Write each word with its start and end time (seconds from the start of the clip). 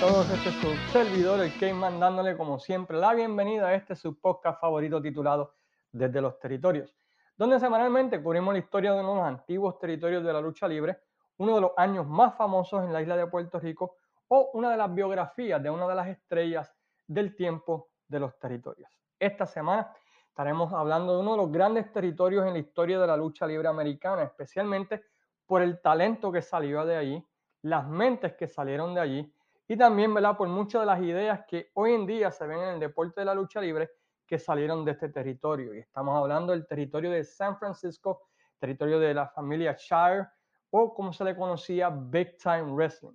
todos, 0.00 0.30
este 0.30 0.48
es 0.48 0.54
su 0.54 0.74
servidor, 0.92 1.40
el 1.40 1.54
Cayman, 1.58 2.00
dándole 2.00 2.34
como 2.34 2.58
siempre 2.58 2.96
la 2.96 3.12
bienvenida 3.12 3.68
a 3.68 3.74
este 3.74 3.94
su 3.94 4.18
podcast 4.18 4.58
favorito 4.58 5.02
titulado 5.02 5.56
Desde 5.92 6.22
los 6.22 6.38
Territorios, 6.38 6.96
donde 7.36 7.60
semanalmente 7.60 8.22
cubrimos 8.22 8.54
la 8.54 8.60
historia 8.60 8.94
de 8.94 9.00
uno 9.00 9.10
de 9.10 9.16
los 9.16 9.26
antiguos 9.26 9.78
territorios 9.78 10.24
de 10.24 10.32
la 10.32 10.40
lucha 10.40 10.66
libre, 10.66 11.00
uno 11.36 11.54
de 11.54 11.60
los 11.60 11.72
años 11.76 12.06
más 12.06 12.34
famosos 12.34 12.82
en 12.82 12.94
la 12.94 13.02
isla 13.02 13.14
de 13.14 13.26
Puerto 13.26 13.60
Rico 13.60 13.96
o 14.28 14.50
una 14.54 14.70
de 14.70 14.78
las 14.78 14.94
biografías 14.94 15.62
de 15.62 15.68
una 15.68 15.86
de 15.86 15.94
las 15.94 16.08
estrellas 16.08 16.74
del 17.06 17.36
tiempo 17.36 17.90
de 18.08 18.20
los 18.20 18.38
territorios. 18.38 18.90
Esta 19.18 19.44
semana 19.44 19.92
estaremos 20.28 20.72
hablando 20.72 21.14
de 21.14 21.20
uno 21.20 21.32
de 21.32 21.36
los 21.36 21.52
grandes 21.52 21.92
territorios 21.92 22.46
en 22.46 22.54
la 22.54 22.58
historia 22.58 22.98
de 22.98 23.06
la 23.06 23.18
lucha 23.18 23.46
libre 23.46 23.68
americana, 23.68 24.22
especialmente 24.22 25.04
por 25.44 25.60
el 25.60 25.82
talento 25.82 26.32
que 26.32 26.40
salió 26.40 26.86
de 26.86 26.96
allí, 26.96 27.28
las 27.60 27.86
mentes 27.86 28.32
que 28.32 28.48
salieron 28.48 28.94
de 28.94 29.00
allí 29.02 29.34
y 29.70 29.76
también, 29.76 30.12
¿verdad? 30.12 30.36
Por 30.36 30.48
muchas 30.48 30.82
de 30.82 30.86
las 30.86 31.00
ideas 31.00 31.44
que 31.46 31.70
hoy 31.74 31.92
en 31.92 32.04
día 32.04 32.32
se 32.32 32.44
ven 32.44 32.58
en 32.58 32.68
el 32.70 32.80
deporte 32.80 33.20
de 33.20 33.24
la 33.24 33.34
lucha 33.34 33.60
libre 33.60 33.88
que 34.26 34.36
salieron 34.36 34.84
de 34.84 34.90
este 34.90 35.10
territorio. 35.10 35.72
Y 35.72 35.78
estamos 35.78 36.18
hablando 36.18 36.50
del 36.50 36.66
territorio 36.66 37.08
de 37.12 37.22
San 37.22 37.56
Francisco, 37.56 38.22
territorio 38.58 38.98
de 38.98 39.14
la 39.14 39.28
familia 39.28 39.76
Shire 39.78 40.26
o 40.70 40.92
como 40.92 41.12
se 41.12 41.22
le 41.22 41.36
conocía, 41.36 41.88
Big 41.88 42.36
Time 42.36 42.64
Wrestling. 42.72 43.14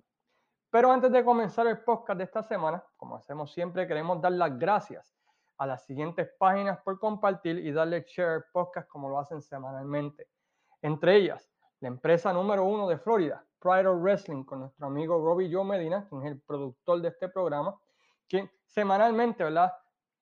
Pero 0.70 0.90
antes 0.90 1.12
de 1.12 1.22
comenzar 1.22 1.66
el 1.66 1.84
podcast 1.84 2.16
de 2.16 2.24
esta 2.24 2.42
semana, 2.42 2.82
como 2.96 3.16
hacemos 3.16 3.52
siempre, 3.52 3.86
queremos 3.86 4.18
dar 4.22 4.32
las 4.32 4.58
gracias 4.58 5.14
a 5.58 5.66
las 5.66 5.84
siguientes 5.84 6.26
páginas 6.38 6.78
por 6.82 6.98
compartir 6.98 7.58
y 7.58 7.70
darle 7.70 8.06
share 8.08 8.46
podcast 8.50 8.88
como 8.88 9.10
lo 9.10 9.18
hacen 9.18 9.42
semanalmente. 9.42 10.30
Entre 10.80 11.16
ellas, 11.16 11.52
la 11.80 11.88
empresa 11.88 12.32
número 12.32 12.64
uno 12.64 12.88
de 12.88 12.98
Florida, 12.98 13.44
Pride 13.58 13.86
of 13.86 14.00
Wrestling 14.00 14.44
con 14.44 14.60
nuestro 14.60 14.86
amigo 14.86 15.22
Robbie 15.24 15.52
Joe 15.52 15.64
Medina, 15.64 16.06
quien 16.08 16.22
es 16.22 16.32
el 16.32 16.40
productor 16.40 17.00
de 17.02 17.08
este 17.08 17.28
programa, 17.28 17.78
que 18.28 18.50
semanalmente, 18.64 19.44
¿verdad? 19.44 19.72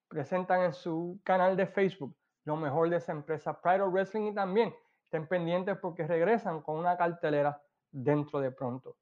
Presentan 0.07 0.61
en 0.61 0.73
su 0.73 1.19
canal 1.23 1.55
de 1.55 1.67
Facebook 1.67 2.15
lo 2.43 2.55
mejor 2.55 2.89
de 2.89 2.97
esa 2.97 3.11
empresa 3.11 3.59
Pride 3.59 3.81
of 3.81 3.93
Wrestling 3.93 4.31
y 4.31 4.33
también 4.35 4.75
estén 5.03 5.27
pendientes 5.27 5.77
porque 5.77 6.05
regresan 6.05 6.61
con 6.61 6.77
una 6.77 6.95
cartelera 6.95 7.61
dentro 7.91 8.39
de 8.39 8.51
pronto. 8.51 8.97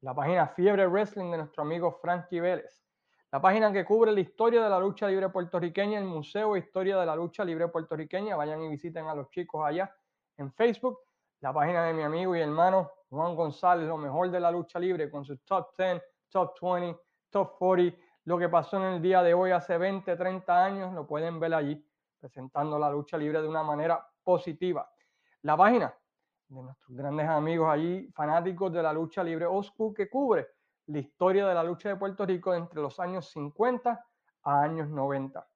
La 0.00 0.14
página 0.14 0.48
Fiebre 0.48 0.86
Wrestling 0.86 1.30
de 1.30 1.38
nuestro 1.38 1.62
amigo 1.62 1.98
Frankie 2.00 2.40
Vélez. 2.40 2.84
La 3.30 3.40
página 3.40 3.70
que 3.72 3.84
cubre 3.84 4.10
la 4.10 4.20
historia 4.20 4.62
de 4.62 4.70
la 4.70 4.80
lucha 4.80 5.06
libre 5.06 5.28
puertorriqueña, 5.28 5.98
el 5.98 6.06
Museo 6.06 6.56
Historia 6.56 6.96
de 6.96 7.04
la 7.04 7.14
Lucha 7.14 7.44
Libre 7.44 7.68
Puertorriqueña. 7.68 8.36
Vayan 8.36 8.62
y 8.62 8.68
visiten 8.68 9.06
a 9.06 9.14
los 9.14 9.28
chicos 9.28 9.66
allá 9.66 9.94
en 10.38 10.50
Facebook. 10.54 10.98
La 11.40 11.52
página 11.52 11.84
de 11.84 11.94
mi 11.94 12.02
amigo 12.02 12.34
y 12.34 12.40
hermano 12.40 12.90
Juan 13.10 13.36
González, 13.36 13.86
lo 13.86 13.96
mejor 13.96 14.28
de 14.28 14.40
la 14.40 14.50
lucha 14.50 14.80
libre, 14.80 15.08
con 15.08 15.24
sus 15.24 15.44
top 15.44 15.68
10, 15.78 16.02
top 16.28 16.58
20, 16.60 17.00
top 17.30 17.56
40, 17.56 17.96
lo 18.24 18.38
que 18.38 18.48
pasó 18.48 18.76
en 18.78 18.94
el 18.94 19.00
día 19.00 19.22
de 19.22 19.34
hoy 19.34 19.52
hace 19.52 19.78
20, 19.78 20.16
30 20.16 20.64
años, 20.64 20.92
lo 20.94 21.06
pueden 21.06 21.38
ver 21.38 21.54
allí, 21.54 21.80
presentando 22.18 22.76
la 22.76 22.90
lucha 22.90 23.16
libre 23.16 23.40
de 23.40 23.46
una 23.46 23.62
manera 23.62 24.04
positiva. 24.24 24.90
La 25.42 25.56
página 25.56 25.94
de 26.48 26.60
nuestros 26.60 26.96
grandes 26.96 27.28
amigos 27.28 27.70
allí, 27.70 28.10
fanáticos 28.12 28.72
de 28.72 28.82
la 28.82 28.92
lucha 28.92 29.22
libre 29.22 29.46
Oscu, 29.46 29.94
que 29.94 30.10
cubre 30.10 30.48
la 30.86 30.98
historia 30.98 31.46
de 31.46 31.54
la 31.54 31.62
lucha 31.62 31.90
de 31.90 31.96
Puerto 31.96 32.26
Rico 32.26 32.52
entre 32.52 32.80
los 32.80 32.98
años 32.98 33.30
50 33.30 34.06
a 34.42 34.60
años 34.60 34.88
90. 34.88 35.48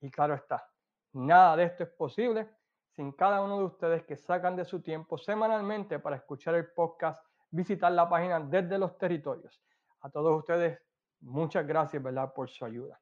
Y 0.00 0.10
claro 0.10 0.32
está, 0.32 0.66
nada 1.12 1.56
de 1.56 1.64
esto 1.64 1.82
es 1.82 1.90
posible 1.90 2.48
sin 2.96 3.12
cada 3.12 3.42
uno 3.42 3.58
de 3.58 3.64
ustedes 3.64 4.04
que 4.04 4.16
sacan 4.16 4.56
de 4.56 4.64
su 4.64 4.80
tiempo 4.80 5.18
semanalmente 5.18 5.98
para 5.98 6.16
escuchar 6.16 6.54
el 6.54 6.72
podcast, 6.72 7.22
visitar 7.50 7.92
la 7.92 8.08
página 8.08 8.40
desde 8.40 8.78
los 8.78 8.96
territorios. 8.96 9.62
A 10.00 10.08
todos 10.08 10.38
ustedes, 10.38 10.80
muchas 11.20 11.66
gracias, 11.66 12.02
¿verdad?, 12.02 12.32
por 12.32 12.48
su 12.48 12.64
ayuda. 12.64 12.98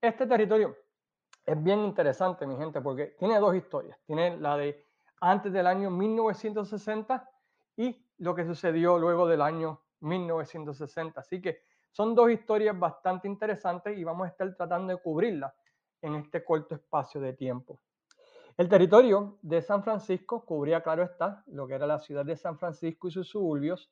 Este 0.00 0.28
territorio 0.28 0.76
es 1.44 1.60
bien 1.60 1.80
interesante, 1.80 2.46
mi 2.46 2.56
gente, 2.56 2.80
porque 2.80 3.16
tiene 3.18 3.40
dos 3.40 3.56
historias. 3.56 3.98
Tiene 4.06 4.36
la 4.38 4.56
de 4.56 4.86
antes 5.20 5.52
del 5.52 5.66
año 5.66 5.90
1960 5.90 7.28
y 7.76 8.06
lo 8.18 8.32
que 8.36 8.44
sucedió 8.44 8.96
luego 8.96 9.26
del 9.26 9.42
año 9.42 9.82
1960. 10.00 11.20
Así 11.20 11.42
que 11.42 11.64
son 11.90 12.14
dos 12.14 12.30
historias 12.30 12.78
bastante 12.78 13.26
interesantes 13.26 13.98
y 13.98 14.04
vamos 14.04 14.26
a 14.26 14.30
estar 14.30 14.54
tratando 14.54 14.94
de 14.94 15.02
cubrirlas 15.02 15.52
en 16.00 16.14
este 16.14 16.44
corto 16.44 16.76
espacio 16.76 17.20
de 17.20 17.32
tiempo. 17.32 17.80
El 18.56 18.68
territorio 18.68 19.38
de 19.42 19.62
San 19.62 19.82
Francisco 19.82 20.44
cubría, 20.44 20.82
claro 20.82 21.02
está, 21.02 21.42
lo 21.46 21.66
que 21.66 21.74
era 21.74 21.86
la 21.86 21.98
ciudad 21.98 22.24
de 22.24 22.36
San 22.36 22.58
Francisco 22.58 23.08
y 23.08 23.10
sus 23.10 23.28
suburbios, 23.28 23.90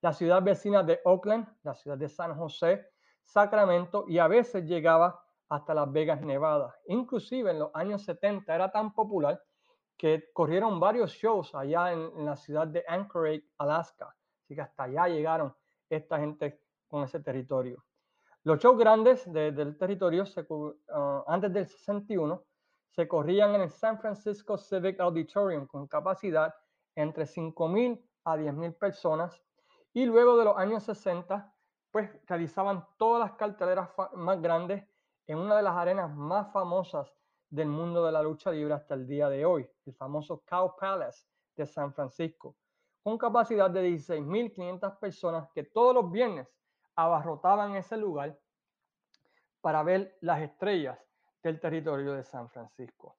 la 0.00 0.12
ciudad 0.12 0.42
vecina 0.42 0.82
de 0.82 1.00
Oakland, 1.04 1.46
la 1.62 1.74
ciudad 1.74 1.98
de 1.98 2.08
San 2.08 2.36
José, 2.36 2.88
Sacramento 3.24 4.04
y 4.08 4.18
a 4.18 4.28
veces 4.28 4.64
llegaba 4.64 5.20
hasta 5.48 5.74
Las 5.74 5.92
Vegas, 5.92 6.20
Nevada. 6.22 6.74
Inclusive 6.86 7.50
en 7.50 7.58
los 7.58 7.70
años 7.74 8.04
70 8.04 8.54
era 8.54 8.70
tan 8.70 8.92
popular 8.92 9.42
que 9.96 10.30
corrieron 10.32 10.78
varios 10.78 11.12
shows 11.12 11.54
allá 11.54 11.92
en, 11.92 12.24
la 12.24 12.36
ciudad 12.36 12.66
de 12.66 12.84
Anchorage, 12.86 13.44
Alaska. 13.58 14.14
Así 14.44 14.54
que 14.54 14.60
hasta 14.60 14.84
allá 14.84 15.08
llegaron 15.08 15.54
esta 15.88 16.18
gente 16.18 16.60
con 16.86 17.04
ese 17.04 17.20
territorio. 17.20 17.82
Los 18.44 18.60
shows 18.60 18.78
grandes 18.78 19.30
del 19.32 19.76
territorio 19.76 20.24
se, 20.24 20.46
ah, 20.92 21.24
antes 21.26 21.52
del 21.52 21.66
61 21.66 22.44
se 22.90 23.06
corrían 23.06 23.54
en 23.54 23.62
el 23.62 23.70
San 23.70 23.98
Francisco 23.98 24.56
Civic 24.56 25.00
Auditorium 25.00 25.66
con 25.66 25.86
capacidad 25.86 26.54
entre 26.94 27.24
5.000 27.24 28.02
a 28.24 28.36
10.000 28.36 28.78
personas. 28.78 29.40
Y 29.92 30.06
luego 30.06 30.36
de 30.36 30.44
los 30.44 30.56
años 30.56 30.82
60 30.84 31.52
pues 31.90 32.10
realizaban 32.26 32.86
todas 32.98 33.20
las 33.20 33.38
carteleras 33.38 33.88
más 34.14 34.40
grandes 34.42 34.84
en 35.26 35.38
una 35.38 35.56
de 35.56 35.62
las 35.62 35.74
arenas 35.74 36.14
más 36.14 36.52
famosas 36.52 37.10
del 37.48 37.68
mundo 37.68 38.04
de 38.04 38.12
la 38.12 38.22
lucha 38.22 38.50
libre 38.50 38.74
hasta 38.74 38.94
el 38.94 39.06
día 39.06 39.28
de 39.28 39.46
hoy, 39.46 39.66
el 39.86 39.94
famoso 39.94 40.42
Cow 40.46 40.76
Palace 40.76 41.24
de 41.56 41.64
San 41.64 41.94
Francisco, 41.94 42.56
con 43.02 43.16
capacidad 43.16 43.70
de 43.70 43.88
16.500 43.88 44.98
personas 44.98 45.48
que 45.54 45.64
todos 45.64 45.94
los 45.94 46.10
viernes 46.10 46.46
abarrotaban 46.96 47.76
ese 47.76 47.96
lugar 47.96 48.38
para 49.60 49.82
ver 49.82 50.18
las 50.20 50.42
estrellas 50.42 50.98
del 51.46 51.60
territorio 51.60 52.12
de 52.12 52.24
San 52.24 52.48
Francisco. 52.50 53.16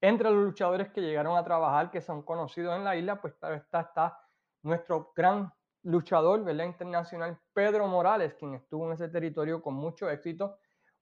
Entre 0.00 0.30
los 0.30 0.44
luchadores 0.44 0.90
que 0.90 1.00
llegaron 1.00 1.36
a 1.36 1.44
trabajar, 1.44 1.90
que 1.90 2.00
son 2.00 2.22
conocidos 2.22 2.76
en 2.76 2.84
la 2.84 2.94
isla, 2.94 3.20
pues 3.20 3.34
claro 3.34 3.54
está, 3.54 3.80
está 3.80 4.18
nuestro 4.62 5.12
gran 5.16 5.50
luchador 5.82 6.44
¿verdad? 6.44 6.66
internacional 6.66 7.38
Pedro 7.52 7.86
Morales, 7.86 8.34
quien 8.34 8.54
estuvo 8.54 8.86
en 8.86 8.92
ese 8.92 9.08
territorio 9.08 9.62
con 9.62 9.74
mucho 9.74 10.10
éxito. 10.10 10.58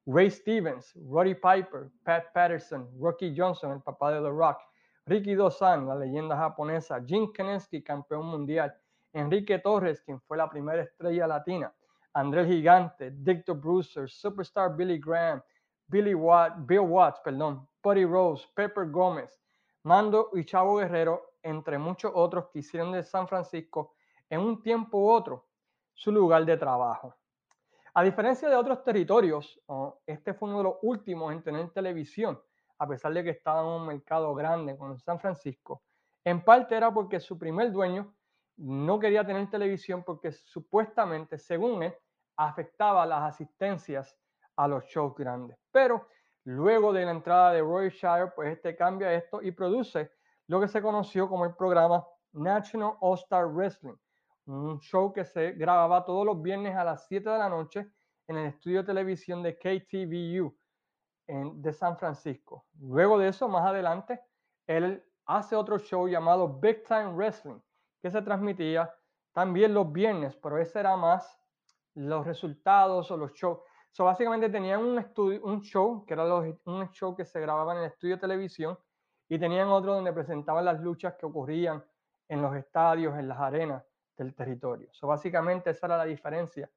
Ray 0.07 0.31
Stevens, 0.31 0.95
Roddy 1.09 1.35
Piper, 1.35 1.91
Pat 2.05 2.33
Patterson, 2.33 2.89
Rocky 3.01 3.35
Johnson, 3.37 3.73
el 3.73 3.83
papá 3.83 4.13
de 4.13 4.21
The 4.21 4.31
Rock, 4.31 4.59
Ricky 5.07 5.35
Dozan, 5.35 5.87
la 5.87 5.97
leyenda 5.97 6.37
japonesa, 6.37 7.03
Jim 7.05 7.33
Kennedy, 7.33 7.83
campeón 7.83 8.27
mundial, 8.27 8.73
Enrique 9.13 9.59
Torres, 9.59 10.01
quien 10.01 10.21
fue 10.21 10.37
la 10.37 10.49
primera 10.49 10.83
estrella 10.83 11.27
latina, 11.27 11.73
André 12.15 12.47
Gigante, 12.47 13.11
Victor 13.13 13.57
Bruiser, 13.57 14.09
Superstar 14.09 14.77
Billy 14.77 14.99
Graham, 14.99 15.43
Billy 15.93 16.15
Watt, 16.15 16.55
Bill 16.61 16.81
Watts, 16.81 17.21
perdón, 17.21 17.69
Buddy 17.83 18.07
Rose, 18.07 18.49
Pepper 18.55 18.91
Gómez, 18.91 19.39
Mando 19.83 20.31
y 20.33 20.43
Chavo 20.43 20.77
Guerrero, 20.77 21.35
entre 21.43 21.77
muchos 21.77 22.11
otros 22.15 22.47
que 22.51 22.61
hicieron 22.61 22.93
de 22.93 23.03
San 23.03 23.29
Francisco 23.29 23.93
en 24.31 24.41
un 24.41 24.63
tiempo 24.63 24.97
u 24.97 25.11
otro 25.11 25.45
su 25.93 26.11
lugar 26.11 26.47
de 26.47 26.57
trabajo. 26.57 27.15
A 27.93 28.03
diferencia 28.03 28.49
de 28.49 28.57
otros 28.57 28.83
territorios, 28.83 29.61
este 30.07 30.33
fue 30.33 30.49
uno 30.49 30.59
de 30.59 30.65
los 30.65 30.77
últimos 30.81 31.31
en 31.31 31.43
tener 31.43 31.69
televisión, 31.73 32.41
a 32.79 32.89
pesar 32.89 33.13
de 33.13 33.25
que 33.25 33.31
estaba 33.31 33.61
en 33.61 33.67
un 33.67 33.87
mercado 33.87 34.35
grande 34.35 34.79
con 34.79 34.99
San 34.99 35.21
Francisco. 35.21 35.83
En 36.25 36.43
parte 36.43 36.75
era 36.75 36.91
porque 36.91 37.21
su 37.21 37.39
primer 37.39 37.71
dueño 37.71 38.15
no 38.57 38.99
quería 38.99 39.27
tener 39.27 39.51
televisión 39.51 40.03
porque 40.05 40.33
supuestamente, 40.33 41.37
según 41.37 41.83
él, 41.83 41.95
afectaba 42.35 43.05
las 43.05 43.25
asistencias 43.25 44.17
a 44.57 44.69
los 44.69 44.85
shows 44.85 45.15
grandes. 45.15 45.59
Pero 45.71 46.09
luego 46.45 46.93
de 46.93 47.05
la 47.05 47.13
entrada 47.13 47.53
de 47.53 47.61
Roy 47.61 47.91
Shire, 47.91 48.33
pues 48.35 48.53
este 48.53 48.77
cambia 48.77 49.13
esto 49.13 49.41
y 49.43 49.53
produce 49.53 50.11
lo 50.49 50.61
que 50.61 50.69
se 50.69 50.83
conoció 50.83 51.29
como 51.29 51.45
el 51.45 51.55
programa 51.55 52.07
National 52.33 52.95
All 53.01 53.19
Star 53.19 53.47
Wrestling, 53.47 53.97
un 54.47 54.81
show 54.81 55.13
que 55.13 55.25
se 55.25 55.53
grababa 55.53 56.05
todos 56.05 56.27
los 56.27 56.41
viernes 56.43 56.77
a 56.77 56.85
las 56.85 57.07
7 57.07 57.29
de 57.29 57.39
la 57.39 57.49
noche 57.49 57.93
en 58.27 58.37
el 58.37 58.47
estudio 58.47 58.81
de 58.81 58.87
televisión 58.87 59.43
de 59.43 59.57
KTVU 59.57 60.57
en, 61.27 61.63
de 61.63 61.73
San 61.73 61.97
Francisco. 61.97 62.67
Luego 62.81 63.19
de 63.19 63.29
eso, 63.29 63.49
más 63.49 63.65
adelante, 63.67 64.21
él 64.67 65.05
hace 65.27 65.55
otro 65.57 65.79
show 65.79 66.09
llamado 66.09 66.61
Big 66.61 66.85
Time 66.85 67.13
Wrestling, 67.13 67.61
que 68.01 68.11
se 68.11 68.23
transmitía 68.23 68.93
también 69.33 69.73
los 69.75 69.91
viernes, 69.91 70.37
pero 70.37 70.59
ese 70.59 70.81
era 70.81 70.97
más 70.97 71.39
los 71.95 72.27
resultados 72.27 73.11
o 73.11 73.17
los 73.17 73.33
shows. 73.33 73.59
So, 73.93 74.05
básicamente 74.05 74.49
tenían 74.49 74.83
un, 74.83 74.99
estudio, 74.99 75.43
un 75.45 75.61
show, 75.61 76.05
que 76.07 76.15
era 76.15 76.25
un 76.25 76.91
show 76.93 77.15
que 77.15 77.27
se 77.27 77.41
grababa 77.41 77.75
en 77.75 77.81
el 77.81 77.85
estudio 77.87 78.17
de 78.17 78.23
televisión, 78.23 78.79
y 79.29 79.39
tenían 79.39 79.69
otro 79.69 79.95
donde 79.95 80.13
presentaban 80.13 80.65
las 80.65 80.81
luchas 80.81 81.15
que 81.15 81.27
ocurrían 81.27 81.85
en 82.29 82.43
los 82.43 82.57
estadios, 82.57 83.19
en 83.19 83.29
las 83.29 83.39
arenas 83.39 83.85
del 84.17 84.35
territorio. 84.35 84.89
So, 84.93 85.07
básicamente 85.07 85.71
esa 85.71 85.87
era 85.87 85.99
la 85.99 86.05
diferencia 86.05 86.71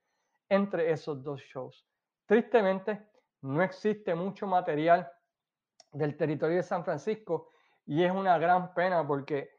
entre 0.50 0.92
esos 0.92 1.24
dos 1.24 1.42
shows. 1.42 1.88
Tristemente, 2.26 3.08
no 3.42 3.62
existe 3.62 4.14
mucho 4.14 4.46
material 4.46 5.10
del 5.92 6.18
territorio 6.18 6.58
de 6.58 6.64
San 6.64 6.84
Francisco 6.84 7.52
y 7.86 8.04
es 8.04 8.12
una 8.12 8.38
gran 8.38 8.74
pena 8.74 9.08
porque 9.08 9.52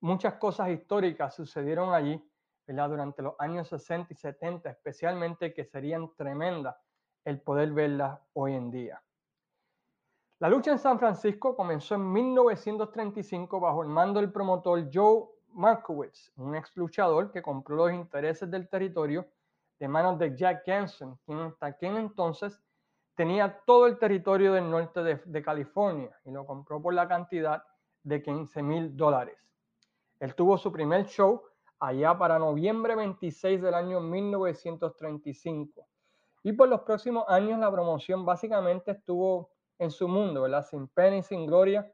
muchas 0.00 0.34
cosas 0.34 0.70
históricas 0.70 1.34
sucedieron 1.34 1.92
allí 1.92 2.22
durante 2.66 3.22
los 3.22 3.34
años 3.38 3.68
60 3.68 4.12
y 4.12 4.16
70, 4.16 4.70
especialmente 4.70 5.52
que 5.52 5.64
serían 5.64 6.14
tremendas 6.16 6.74
el 7.24 7.40
poder 7.40 7.72
verlas 7.72 8.20
hoy 8.32 8.54
en 8.54 8.70
día. 8.70 9.02
La 10.38 10.48
lucha 10.48 10.72
en 10.72 10.78
San 10.78 10.98
Francisco 10.98 11.54
comenzó 11.54 11.94
en 11.94 12.12
1935 12.12 13.60
bajo 13.60 13.82
el 13.82 13.88
mando 13.88 14.20
del 14.20 14.32
promotor 14.32 14.88
Joe 14.92 15.28
Markowitz, 15.52 16.32
un 16.36 16.56
ex 16.56 16.76
luchador 16.76 17.30
que 17.30 17.42
compró 17.42 17.76
los 17.76 17.92
intereses 17.92 18.50
del 18.50 18.68
territorio 18.68 19.26
de 19.78 19.86
manos 19.86 20.18
de 20.18 20.36
Jack 20.36 20.64
Jensen, 20.64 21.16
quien 21.24 21.38
hasta 21.38 21.66
aquel 21.66 21.96
entonces 21.96 22.60
tenía 23.14 23.60
todo 23.66 23.86
el 23.86 23.98
territorio 23.98 24.52
del 24.52 24.68
norte 24.70 25.02
de, 25.02 25.20
de 25.24 25.42
California 25.42 26.10
y 26.24 26.30
lo 26.30 26.44
compró 26.44 26.82
por 26.82 26.94
la 26.94 27.06
cantidad 27.06 27.62
de 28.02 28.22
15 28.22 28.62
mil 28.62 28.96
dólares. 28.96 29.38
Él 30.18 30.34
tuvo 30.34 30.56
su 30.58 30.72
primer 30.72 31.06
show 31.06 31.42
allá 31.78 32.16
para 32.16 32.38
noviembre 32.38 32.94
26 32.94 33.60
del 33.60 33.74
año 33.74 34.00
1935. 34.00 35.86
Y 36.42 36.52
por 36.52 36.68
los 36.68 36.80
próximos 36.82 37.24
años 37.28 37.58
la 37.58 37.70
promoción 37.70 38.24
básicamente 38.24 38.92
estuvo 38.92 39.50
en 39.78 39.90
su 39.90 40.08
mundo, 40.08 40.42
¿verdad? 40.42 40.64
Sin 40.64 40.88
pena 40.88 41.18
y 41.18 41.22
sin 41.22 41.46
gloria, 41.46 41.92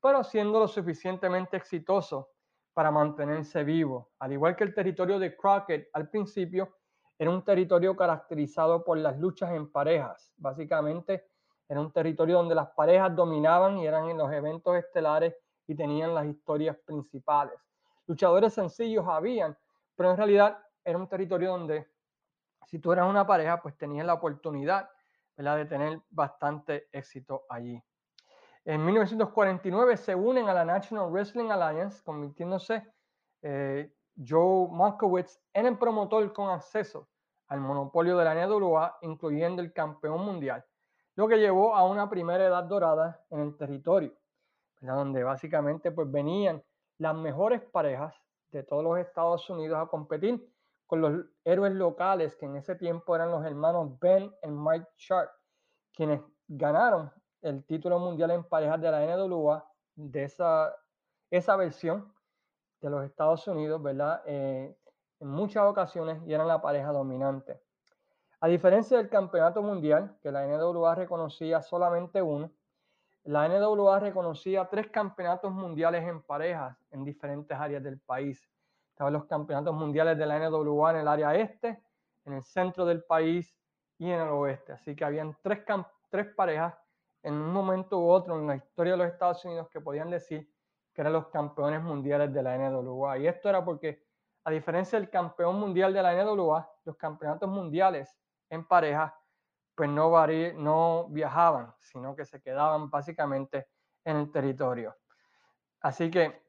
pero 0.00 0.22
siendo 0.24 0.58
lo 0.58 0.68
suficientemente 0.68 1.56
exitoso 1.56 2.30
para 2.72 2.90
mantenerse 2.90 3.64
vivo. 3.64 4.10
Al 4.18 4.32
igual 4.32 4.56
que 4.56 4.64
el 4.64 4.74
territorio 4.74 5.18
de 5.18 5.36
Crockett 5.36 5.88
al 5.92 6.10
principio, 6.10 6.76
era 7.16 7.30
un 7.30 7.44
territorio 7.44 7.96
caracterizado 7.96 8.84
por 8.84 8.98
las 8.98 9.18
luchas 9.18 9.52
en 9.52 9.70
parejas. 9.70 10.32
Básicamente 10.36 11.28
era 11.68 11.80
un 11.80 11.92
territorio 11.92 12.38
donde 12.38 12.54
las 12.54 12.70
parejas 12.70 13.14
dominaban 13.14 13.78
y 13.78 13.86
eran 13.86 14.10
en 14.10 14.18
los 14.18 14.32
eventos 14.32 14.76
estelares 14.76 15.34
y 15.66 15.74
tenían 15.74 16.14
las 16.14 16.26
historias 16.26 16.76
principales 16.84 17.58
luchadores 18.06 18.52
sencillos 18.52 19.06
habían, 19.06 19.56
pero 19.96 20.10
en 20.10 20.16
realidad 20.16 20.58
era 20.84 20.98
un 20.98 21.08
territorio 21.08 21.50
donde 21.50 21.88
si 22.66 22.78
tú 22.78 22.92
eras 22.92 23.08
una 23.08 23.26
pareja, 23.26 23.60
pues 23.60 23.76
tenías 23.76 24.06
la 24.06 24.14
oportunidad 24.14 24.88
de 25.36 25.64
tener 25.66 26.00
bastante 26.10 26.88
éxito 26.92 27.44
allí. 27.48 27.82
En 28.64 28.84
1949 28.84 29.96
se 29.96 30.14
unen 30.14 30.48
a 30.48 30.54
la 30.54 30.64
National 30.64 31.10
Wrestling 31.10 31.50
Alliance, 31.50 32.02
convirtiéndose 32.02 32.86
eh, 33.42 33.92
Joe 34.16 34.68
Markowitz 34.70 35.38
en 35.52 35.66
el 35.66 35.76
promotor 35.76 36.32
con 36.32 36.50
acceso 36.50 37.08
al 37.48 37.60
monopolio 37.60 38.16
de 38.16 38.24
la 38.24 38.46
NWA, 38.46 38.98
incluyendo 39.02 39.60
el 39.60 39.72
campeón 39.72 40.24
mundial, 40.24 40.64
lo 41.14 41.28
que 41.28 41.36
llevó 41.36 41.74
a 41.74 41.84
una 41.84 42.08
primera 42.08 42.46
edad 42.46 42.64
dorada 42.64 43.20
en 43.30 43.40
el 43.40 43.56
territorio, 43.56 44.14
donde 44.80 45.22
básicamente 45.22 45.90
pues 45.90 46.10
venían 46.10 46.62
las 46.98 47.14
mejores 47.14 47.60
parejas 47.60 48.14
de 48.50 48.62
todos 48.62 48.82
los 48.82 48.98
Estados 48.98 49.48
Unidos 49.50 49.78
a 49.78 49.86
competir 49.86 50.53
con 50.86 51.00
los 51.00 51.24
héroes 51.44 51.72
locales 51.72 52.36
que 52.36 52.46
en 52.46 52.56
ese 52.56 52.74
tiempo 52.74 53.14
eran 53.14 53.30
los 53.30 53.44
hermanos 53.44 53.98
Ben 54.00 54.34
y 54.42 54.48
Mike 54.48 54.86
Sharp, 54.96 55.30
quienes 55.92 56.20
ganaron 56.46 57.10
el 57.42 57.64
título 57.64 57.98
mundial 57.98 58.30
en 58.30 58.44
parejas 58.44 58.80
de 58.80 58.90
la 58.90 59.16
NWA 59.16 59.66
de 59.94 60.24
esa, 60.24 60.74
esa 61.30 61.56
versión 61.56 62.12
de 62.80 62.90
los 62.90 63.04
Estados 63.04 63.46
Unidos, 63.46 63.82
¿verdad? 63.82 64.22
Eh, 64.26 64.76
en 65.20 65.28
muchas 65.28 65.64
ocasiones 65.64 66.22
y 66.26 66.32
eran 66.32 66.48
la 66.48 66.60
pareja 66.60 66.92
dominante. 66.92 67.60
A 68.40 68.48
diferencia 68.48 68.98
del 68.98 69.08
campeonato 69.08 69.62
mundial, 69.62 70.18
que 70.20 70.30
la 70.30 70.46
NWA 70.46 70.94
reconocía 70.94 71.62
solamente 71.62 72.20
uno, 72.20 72.50
la 73.24 73.48
NWA 73.48 74.00
reconocía 74.00 74.68
tres 74.68 74.90
campeonatos 74.90 75.50
mundiales 75.50 76.06
en 76.06 76.20
parejas 76.22 76.76
en 76.90 77.04
diferentes 77.04 77.58
áreas 77.58 77.82
del 77.82 77.98
país. 77.98 78.46
Estaban 78.94 79.12
los 79.12 79.24
campeonatos 79.24 79.74
mundiales 79.74 80.16
de 80.16 80.24
la 80.24 80.38
NWA 80.38 80.92
en 80.92 80.96
el 80.98 81.08
área 81.08 81.34
este, 81.34 81.82
en 82.26 82.34
el 82.34 82.44
centro 82.44 82.86
del 82.86 83.02
país 83.02 83.52
y 83.98 84.08
en 84.08 84.20
el 84.20 84.28
oeste. 84.28 84.70
Así 84.70 84.94
que 84.94 85.04
habían 85.04 85.36
tres, 85.42 85.64
tres 86.10 86.32
parejas 86.36 86.78
en 87.24 87.34
un 87.34 87.52
momento 87.52 87.98
u 87.98 88.08
otro 88.08 88.38
en 88.38 88.46
la 88.46 88.54
historia 88.54 88.92
de 88.92 88.98
los 88.98 89.08
Estados 89.08 89.44
Unidos 89.44 89.68
que 89.68 89.80
podían 89.80 90.10
decir 90.10 90.48
que 90.94 91.00
eran 91.00 91.12
los 91.12 91.26
campeones 91.26 91.82
mundiales 91.82 92.32
de 92.32 92.40
la 92.40 92.56
NWA. 92.56 93.18
Y 93.18 93.26
esto 93.26 93.48
era 93.48 93.64
porque, 93.64 94.06
a 94.44 94.52
diferencia 94.52 94.96
del 94.96 95.10
campeón 95.10 95.58
mundial 95.58 95.92
de 95.92 96.00
la 96.00 96.14
NWA, 96.14 96.70
los 96.84 96.96
campeonatos 96.96 97.50
mundiales 97.50 98.16
en 98.48 98.64
parejas 98.64 99.12
pues 99.74 99.90
no, 99.90 100.08
no 100.54 101.08
viajaban, 101.08 101.74
sino 101.80 102.14
que 102.14 102.24
se 102.24 102.40
quedaban 102.40 102.90
básicamente 102.90 103.66
en 104.04 104.18
el 104.18 104.30
territorio. 104.30 104.94
Así 105.80 106.12
que 106.12 106.43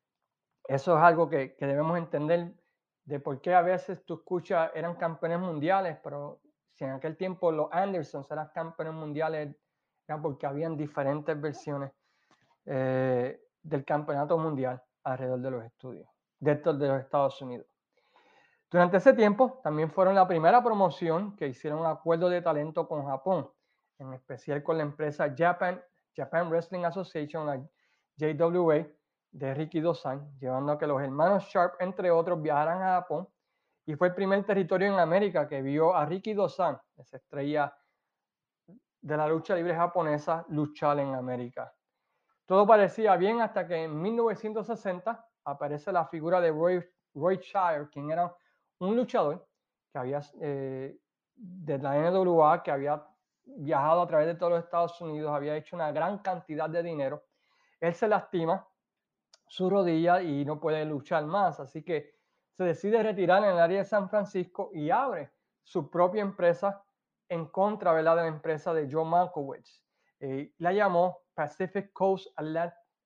eso 0.67 0.97
es 0.97 1.03
algo 1.03 1.29
que, 1.29 1.55
debemos 1.59 1.97
entender 1.97 2.53
de 3.03 3.19
por 3.19 3.39
qué 3.41 3.53
a 3.53 3.61
veces 3.61 4.03
tú 4.05 4.15
escuchas, 4.15 4.71
eran 4.73 4.95
campeones 4.95 5.39
mundiales, 5.39 5.97
pero 6.03 6.41
si 6.73 6.83
en 6.85 6.91
aquel 6.91 7.17
tiempo 7.17 7.51
los 7.51 7.71
Andersons 7.71 8.29
eran 8.31 8.49
campeones 8.53 8.93
mundiales, 8.93 9.55
era 10.07 10.21
porque 10.21 10.45
habían 10.45 10.75
diferentes 10.75 11.39
versiones 11.39 11.91
eh, 12.65 13.39
del 13.61 13.85
campeonato 13.85 14.37
mundial 14.37 14.81
alrededor 15.03 15.39
de 15.39 15.51
los 15.51 15.65
estudios, 15.65 16.09
de, 16.39 16.55
de 16.55 16.87
los 16.87 16.99
Estados 16.99 17.41
Unidos. 17.41 17.67
Durante 18.69 18.97
ese 18.97 19.13
tiempo 19.13 19.59
también 19.63 19.91
fueron 19.91 20.15
la 20.15 20.27
primera 20.27 20.63
promoción 20.63 21.35
que 21.35 21.47
hicieron 21.47 21.79
un 21.79 21.85
acuerdo 21.85 22.27
de 22.29 22.41
talento 22.41 22.87
con 22.87 23.05
Japón, 23.05 23.49
en 23.99 24.13
especial 24.13 24.63
con 24.63 24.77
la 24.77 24.83
empresa 24.83 25.33
Japan, 25.37 25.81
Japan 26.15 26.49
Wrestling 26.49 26.83
Association, 26.83 27.45
la 27.45 27.57
JWA, 28.17 28.87
de 29.35 29.53
Ricky 29.53 29.81
Dosan, 29.81 30.39
llevando 30.39 30.71
a 30.71 30.77
que 30.77 30.87
los 30.87 31.01
hermanos 31.01 31.43
Sharp, 31.49 31.73
entre 31.81 32.09
otros, 32.09 32.41
viajaran 32.41 32.81
a 32.81 33.01
Japón. 33.01 33.27
Y 33.85 33.95
fue 33.95 34.07
el 34.07 34.15
primer 34.15 34.45
territorio 34.45 34.87
en 34.87 34.97
América 34.97 35.47
que 35.47 35.61
vio 35.61 35.93
a 35.93 36.05
Ricky 36.05 36.33
Dosan, 36.33 36.79
esa 36.95 37.17
estrella 37.17 37.75
de 39.01 39.17
la 39.17 39.27
lucha 39.27 39.53
libre 39.53 39.75
japonesa, 39.75 40.45
luchar 40.49 40.99
en 40.99 41.13
América. 41.13 41.73
Todo 42.45 42.65
parecía 42.65 43.17
bien 43.17 43.41
hasta 43.41 43.67
que 43.67 43.83
en 43.83 44.01
1960 44.01 45.27
aparece 45.43 45.91
la 45.91 46.05
figura 46.05 46.39
de 46.39 46.51
Roy, 46.51 46.83
Roy 47.13 47.37
Shire, 47.37 47.89
quien 47.91 48.11
era 48.11 48.33
un 48.79 48.95
luchador 48.95 49.45
que 49.91 49.99
había 49.99 50.21
eh, 50.39 50.97
de 51.35 51.77
la 51.77 52.09
NWA, 52.09 52.63
que 52.63 52.71
había 52.71 53.05
viajado 53.43 54.01
a 54.01 54.07
través 54.07 54.27
de 54.27 54.35
todos 54.35 54.53
los 54.53 54.63
Estados 54.63 54.99
Unidos, 55.01 55.31
había 55.33 55.57
hecho 55.57 55.75
una 55.75 55.91
gran 55.91 56.19
cantidad 56.19 56.69
de 56.69 56.81
dinero. 56.81 57.25
Él 57.81 57.93
se 57.93 58.07
lastima 58.07 58.65
su 59.47 59.69
rodilla 59.69 60.21
y 60.21 60.45
no 60.45 60.59
puede 60.59 60.85
luchar 60.85 61.25
más, 61.25 61.59
así 61.59 61.83
que 61.83 62.15
se 62.51 62.63
decide 62.63 63.03
retirar 63.03 63.43
en 63.43 63.51
el 63.51 63.59
área 63.59 63.79
de 63.79 63.85
San 63.85 64.09
Francisco 64.09 64.71
y 64.73 64.89
abre 64.89 65.31
su 65.63 65.89
propia 65.89 66.21
empresa 66.21 66.83
en 67.27 67.47
contra 67.47 67.93
de 67.93 68.03
la 68.03 68.27
empresa 68.27 68.73
de 68.73 68.87
Joe 68.91 69.05
Malkowitz. 69.05 69.83
Eh, 70.19 70.53
la 70.59 70.71
llamó 70.71 71.19
Pacific 71.33 71.91
Coast 71.91 72.27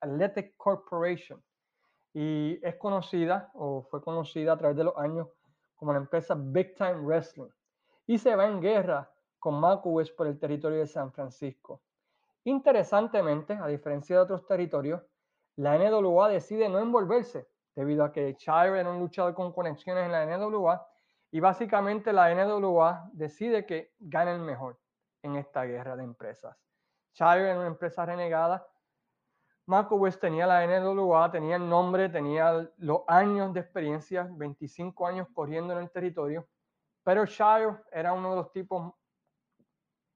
Athletic 0.00 0.56
Corporation 0.56 1.42
y 2.12 2.58
es 2.62 2.76
conocida 2.76 3.50
o 3.54 3.82
fue 3.82 4.02
conocida 4.02 4.52
a 4.52 4.58
través 4.58 4.76
de 4.76 4.84
los 4.84 4.96
años 4.96 5.28
como 5.74 5.92
la 5.92 5.98
empresa 5.98 6.36
Big 6.38 6.74
Time 6.76 7.00
Wrestling 7.00 7.50
y 8.06 8.18
se 8.18 8.34
va 8.36 8.46
en 8.46 8.60
guerra 8.60 9.10
con 9.38 9.58
Malkowitz 9.58 10.10
por 10.10 10.26
el 10.26 10.38
territorio 10.38 10.78
de 10.78 10.86
San 10.86 11.12
Francisco. 11.12 11.82
Interesantemente, 12.44 13.54
a 13.54 13.66
diferencia 13.66 14.16
de 14.16 14.22
otros 14.22 14.46
territorios, 14.46 15.02
la 15.60 15.76
NWA 15.76 16.28
decide 16.28 16.68
no 16.68 16.78
envolverse 16.78 17.46
debido 17.74 18.02
a 18.02 18.12
que 18.12 18.32
Shire 18.32 18.80
era 18.80 18.90
un 18.90 18.98
luchador 18.98 19.34
con 19.34 19.52
conexiones 19.52 20.06
en 20.06 20.12
la 20.12 20.24
NWA 20.24 20.86
y 21.30 21.40
básicamente 21.40 22.14
la 22.14 22.34
NWA 22.34 23.10
decide 23.12 23.66
que 23.66 23.92
gane 23.98 24.32
el 24.32 24.40
mejor 24.40 24.80
en 25.22 25.36
esta 25.36 25.64
guerra 25.64 25.96
de 25.96 26.04
empresas. 26.04 26.56
Shire 27.12 27.50
era 27.50 27.58
una 27.58 27.66
empresa 27.66 28.06
renegada 28.06 28.66
West 29.90 30.20
tenía 30.20 30.46
la 30.46 30.66
NWA, 30.66 31.30
tenía 31.30 31.56
el 31.56 31.68
nombre, 31.68 32.08
tenía 32.08 32.68
los 32.78 33.02
años 33.06 33.52
de 33.52 33.60
experiencia, 33.60 34.26
25 34.32 35.06
años 35.06 35.28
corriendo 35.32 35.74
en 35.74 35.80
el 35.80 35.90
territorio, 35.90 36.48
pero 37.04 37.24
Shire 37.24 37.84
era 37.92 38.12
uno 38.12 38.30
de 38.30 38.36
los 38.36 38.50
tipos 38.50 38.92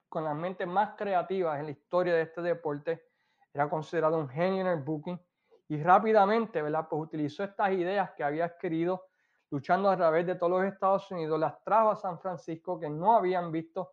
con 0.08 0.24
las 0.24 0.34
mentes 0.34 0.66
más 0.66 0.96
creativas 0.96 1.60
en 1.60 1.66
la 1.66 1.70
historia 1.70 2.14
de 2.14 2.22
este 2.22 2.42
deporte, 2.42 3.04
era 3.52 3.68
considerado 3.68 4.18
un 4.18 4.28
genio 4.28 4.62
en 4.62 4.68
el 4.68 4.82
booking 4.82 5.20
y 5.68 5.82
rápidamente, 5.82 6.62
¿verdad? 6.62 6.86
Pues 6.88 7.02
utilizó 7.02 7.44
estas 7.44 7.72
ideas 7.72 8.10
que 8.12 8.24
había 8.24 8.44
adquirido 8.46 9.06
luchando 9.50 9.88
a 9.88 9.96
través 9.96 10.26
de 10.26 10.34
todos 10.34 10.50
los 10.50 10.64
Estados 10.64 11.10
Unidos, 11.10 11.38
las 11.38 11.62
trajo 11.62 11.90
a 11.90 11.96
San 11.96 12.18
Francisco 12.18 12.78
que 12.78 12.90
no 12.90 13.16
habían 13.16 13.52
visto 13.52 13.92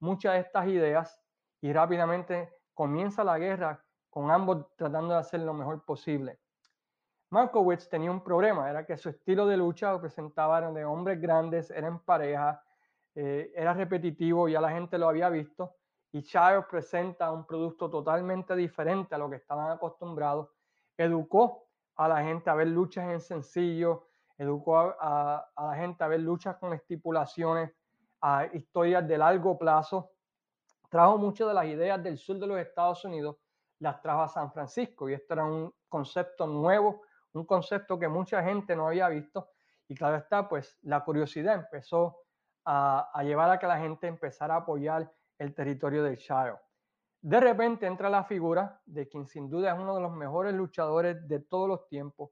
muchas 0.00 0.34
de 0.34 0.40
estas 0.40 0.66
ideas 0.68 1.20
y 1.60 1.72
rápidamente 1.72 2.52
comienza 2.74 3.22
la 3.22 3.38
guerra 3.38 3.84
con 4.08 4.30
ambos 4.30 4.74
tratando 4.76 5.14
de 5.14 5.20
hacer 5.20 5.40
lo 5.40 5.54
mejor 5.54 5.84
posible. 5.84 6.40
Markowitz 7.30 7.88
tenía 7.88 8.10
un 8.10 8.22
problema, 8.22 8.68
era 8.68 8.84
que 8.84 8.96
su 8.96 9.08
estilo 9.08 9.46
de 9.46 9.56
lucha 9.56 9.90
lo 9.92 10.00
presentaba 10.00 10.60
de 10.70 10.84
hombres 10.84 11.18
grandes, 11.18 11.70
era 11.70 11.88
en 11.88 11.98
pareja, 12.00 12.62
eh, 13.14 13.50
era 13.54 13.72
repetitivo, 13.72 14.48
ya 14.48 14.60
la 14.60 14.70
gente 14.70 14.98
lo 14.98 15.08
había 15.08 15.30
visto, 15.30 15.76
y 16.12 16.20
Shire 16.20 16.66
presenta 16.70 17.30
un 17.30 17.46
producto 17.46 17.88
totalmente 17.88 18.54
diferente 18.54 19.14
a 19.14 19.18
lo 19.18 19.30
que 19.30 19.36
estaban 19.36 19.70
acostumbrados. 19.70 20.50
Educó 20.96 21.68
a 21.96 22.08
la 22.08 22.22
gente 22.22 22.50
a 22.50 22.54
ver 22.54 22.68
luchas 22.68 23.08
en 23.10 23.20
sencillo, 23.20 24.08
educó 24.38 24.78
a, 24.78 25.46
la 25.56 25.74
gente 25.76 26.02
a 26.04 26.08
ver 26.08 26.20
luchas 26.20 26.56
con 26.56 26.72
estipulaciones, 26.72 27.70
a 28.20 28.46
historias 28.46 29.06
de 29.06 29.18
largo 29.18 29.58
plazo. 29.58 30.10
Trajo 30.88 31.18
muchas 31.18 31.48
de 31.48 31.54
las 31.54 31.66
ideas 31.66 32.02
del 32.02 32.18
sur 32.18 32.38
de 32.38 32.46
los 32.46 32.58
Estados 32.58 33.04
Unidos, 33.04 33.36
las 33.78 34.00
trajo 34.00 34.22
a 34.22 34.28
San 34.28 34.52
Francisco 34.52 35.08
y 35.08 35.14
esto 35.14 35.34
era 35.34 35.44
un 35.44 35.72
concepto 35.88 36.46
nuevo, 36.46 37.02
un 37.32 37.44
concepto 37.46 37.98
que 37.98 38.08
mucha 38.08 38.42
gente 38.42 38.76
no 38.76 38.88
había 38.88 39.08
visto 39.08 39.48
y 39.88 39.94
claro 39.94 40.16
está, 40.16 40.48
pues 40.48 40.78
la 40.82 41.04
curiosidad 41.04 41.54
empezó 41.54 42.18
a, 42.64 43.10
a 43.12 43.24
llevar 43.24 43.50
a 43.50 43.58
que 43.58 43.66
la 43.66 43.78
gente 43.78 44.06
empezara 44.06 44.54
a 44.54 44.58
apoyar 44.58 45.10
el 45.38 45.54
territorio 45.54 46.04
del 46.04 46.16
Shire. 46.16 46.58
De 47.22 47.38
repente 47.38 47.86
entra 47.86 48.10
la 48.10 48.24
figura 48.24 48.82
de 48.84 49.08
quien 49.08 49.28
sin 49.28 49.48
duda 49.48 49.72
es 49.72 49.78
uno 49.78 49.94
de 49.94 50.00
los 50.00 50.12
mejores 50.12 50.52
luchadores 50.54 51.28
de 51.28 51.38
todos 51.38 51.68
los 51.68 51.86
tiempos, 51.86 52.30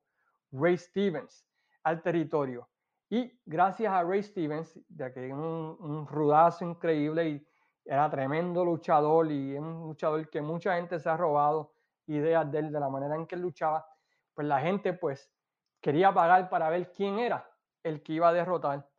Ray 0.51 0.77
Stevens, 0.77 1.47
al 1.85 2.03
territorio. 2.03 2.69
Y 3.09 3.41
gracias 3.47 3.93
a 3.93 4.03
Ray 4.03 4.25
Stevens, 4.25 4.81
de 4.89 5.13
que 5.13 5.33
un, 5.33 5.77
un 5.79 6.07
rudazo 6.09 6.65
increíble 6.65 7.29
y 7.29 7.47
era 7.85 8.11
tremendo 8.11 8.65
luchador 8.65 9.31
y 9.31 9.55
es 9.55 9.61
un 9.61 9.87
luchador 9.87 10.29
que 10.29 10.43
mucha 10.43 10.75
gente 10.75 10.99
se 10.99 11.09
ha 11.09 11.17
robado 11.17 11.73
ideas 12.07 12.51
de 12.51 12.59
él, 12.59 12.73
de 12.73 12.81
la 12.81 12.89
manera 12.89 13.15
en 13.15 13.29
que 13.29 13.37
él 13.37 13.43
luchaba, 13.43 13.87
pues 14.35 14.49
la 14.49 14.61
gente 14.61 14.93
pues 14.93 15.33
quería 15.81 16.13
pagar 16.13 16.51
para 16.51 16.69
ver 16.69 16.91
quién 16.91 17.21
era 17.21 17.49
el 17.85 18.03
que 18.03 18.15
iba 18.15 18.29
a 18.29 18.33
derrotar 18.33 18.91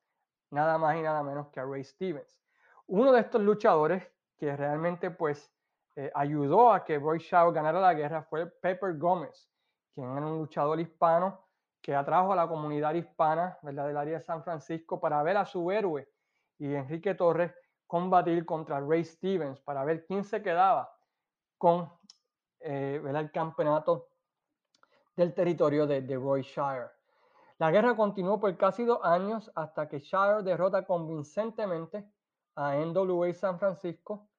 nada 0.52 0.78
más 0.78 0.96
y 0.96 1.02
nada 1.02 1.22
menos 1.22 1.50
que 1.50 1.60
a 1.60 1.66
Ray 1.66 1.84
Stevens. 1.84 2.42
Uno 2.88 3.12
de 3.12 3.20
estos 3.20 3.42
luchadores 3.42 4.10
que 4.38 4.56
realmente 4.56 5.12
pues 5.12 5.54
eh, 6.02 6.12
ayudó 6.16 6.74
a 6.74 6.84
que 6.84 6.98
Roy 6.98 7.20
Shaw 7.20 7.52
ganara 7.52 7.80
la 7.80 7.94
guerra 7.94 8.24
fue 8.24 8.48
Pepper 8.48 8.98
Gómez, 8.98 9.48
quien 9.94 10.10
era 10.10 10.26
un 10.26 10.40
luchador 10.40 10.80
hispano 10.80 11.46
que 11.80 11.94
atrajo 11.94 12.34
a 12.34 12.36
la 12.36 12.48
comunidad 12.48 12.96
hispana 12.96 13.60
¿verdad? 13.62 13.86
del 13.86 13.98
área 13.98 14.18
de 14.18 14.24
San 14.24 14.44
Francisco 14.44 15.00
para 15.00 15.22
ver 15.22 15.38
a 15.38 15.46
su 15.46 15.70
héroe 15.70 16.10
y 16.58 16.74
Enrique 16.74 17.14
Torres 17.14 17.54
combatir 17.86 18.48
contra 18.48 18.80
Ray 18.80 19.06
Stevens 19.06 19.60
para 19.60 19.86
ver 19.86 20.04
quién 20.04 20.24
se 20.24 20.42
quedaba 20.42 20.92
con 21.60 21.88
eh, 22.62 23.00
el 23.06 23.32
campeonato 23.32 24.08
del 25.16 25.36
territorio 25.36 25.86
de, 25.86 26.02
de 26.02 26.16
Roy 26.16 26.42
Shire. 26.42 26.90
La 27.60 27.70
guerra 27.70 27.96
continuó 27.96 28.40
por 28.40 28.58
casi 28.58 28.86
dos 28.86 29.02
años 29.04 29.52
hasta 29.54 29.88
que 29.88 30.00
Shire 30.00 30.42
derrota 30.42 30.84
convincentemente 30.84 32.12
a 32.56 32.76
NWA 32.76 33.32
San 33.36 33.60
Francisco 33.60 34.31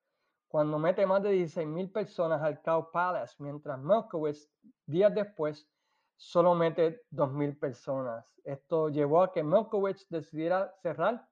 cuando 0.52 0.78
mete 0.78 1.06
más 1.06 1.22
de 1.22 1.30
16 1.30 1.66
mil 1.66 1.90
personas 1.90 2.42
al 2.42 2.60
Cow 2.60 2.90
Palace, 2.90 3.36
mientras 3.38 3.78
Malkowitz 3.78 4.50
días 4.84 5.14
después 5.14 5.66
solo 6.14 6.54
mete 6.54 7.06
2 7.08 7.32
mil 7.32 7.56
personas. 7.56 8.26
Esto 8.44 8.90
llevó 8.90 9.22
a 9.22 9.32
que 9.32 9.42
Malkowitz 9.42 10.06
decidiera 10.10 10.70
cerrar 10.82 11.26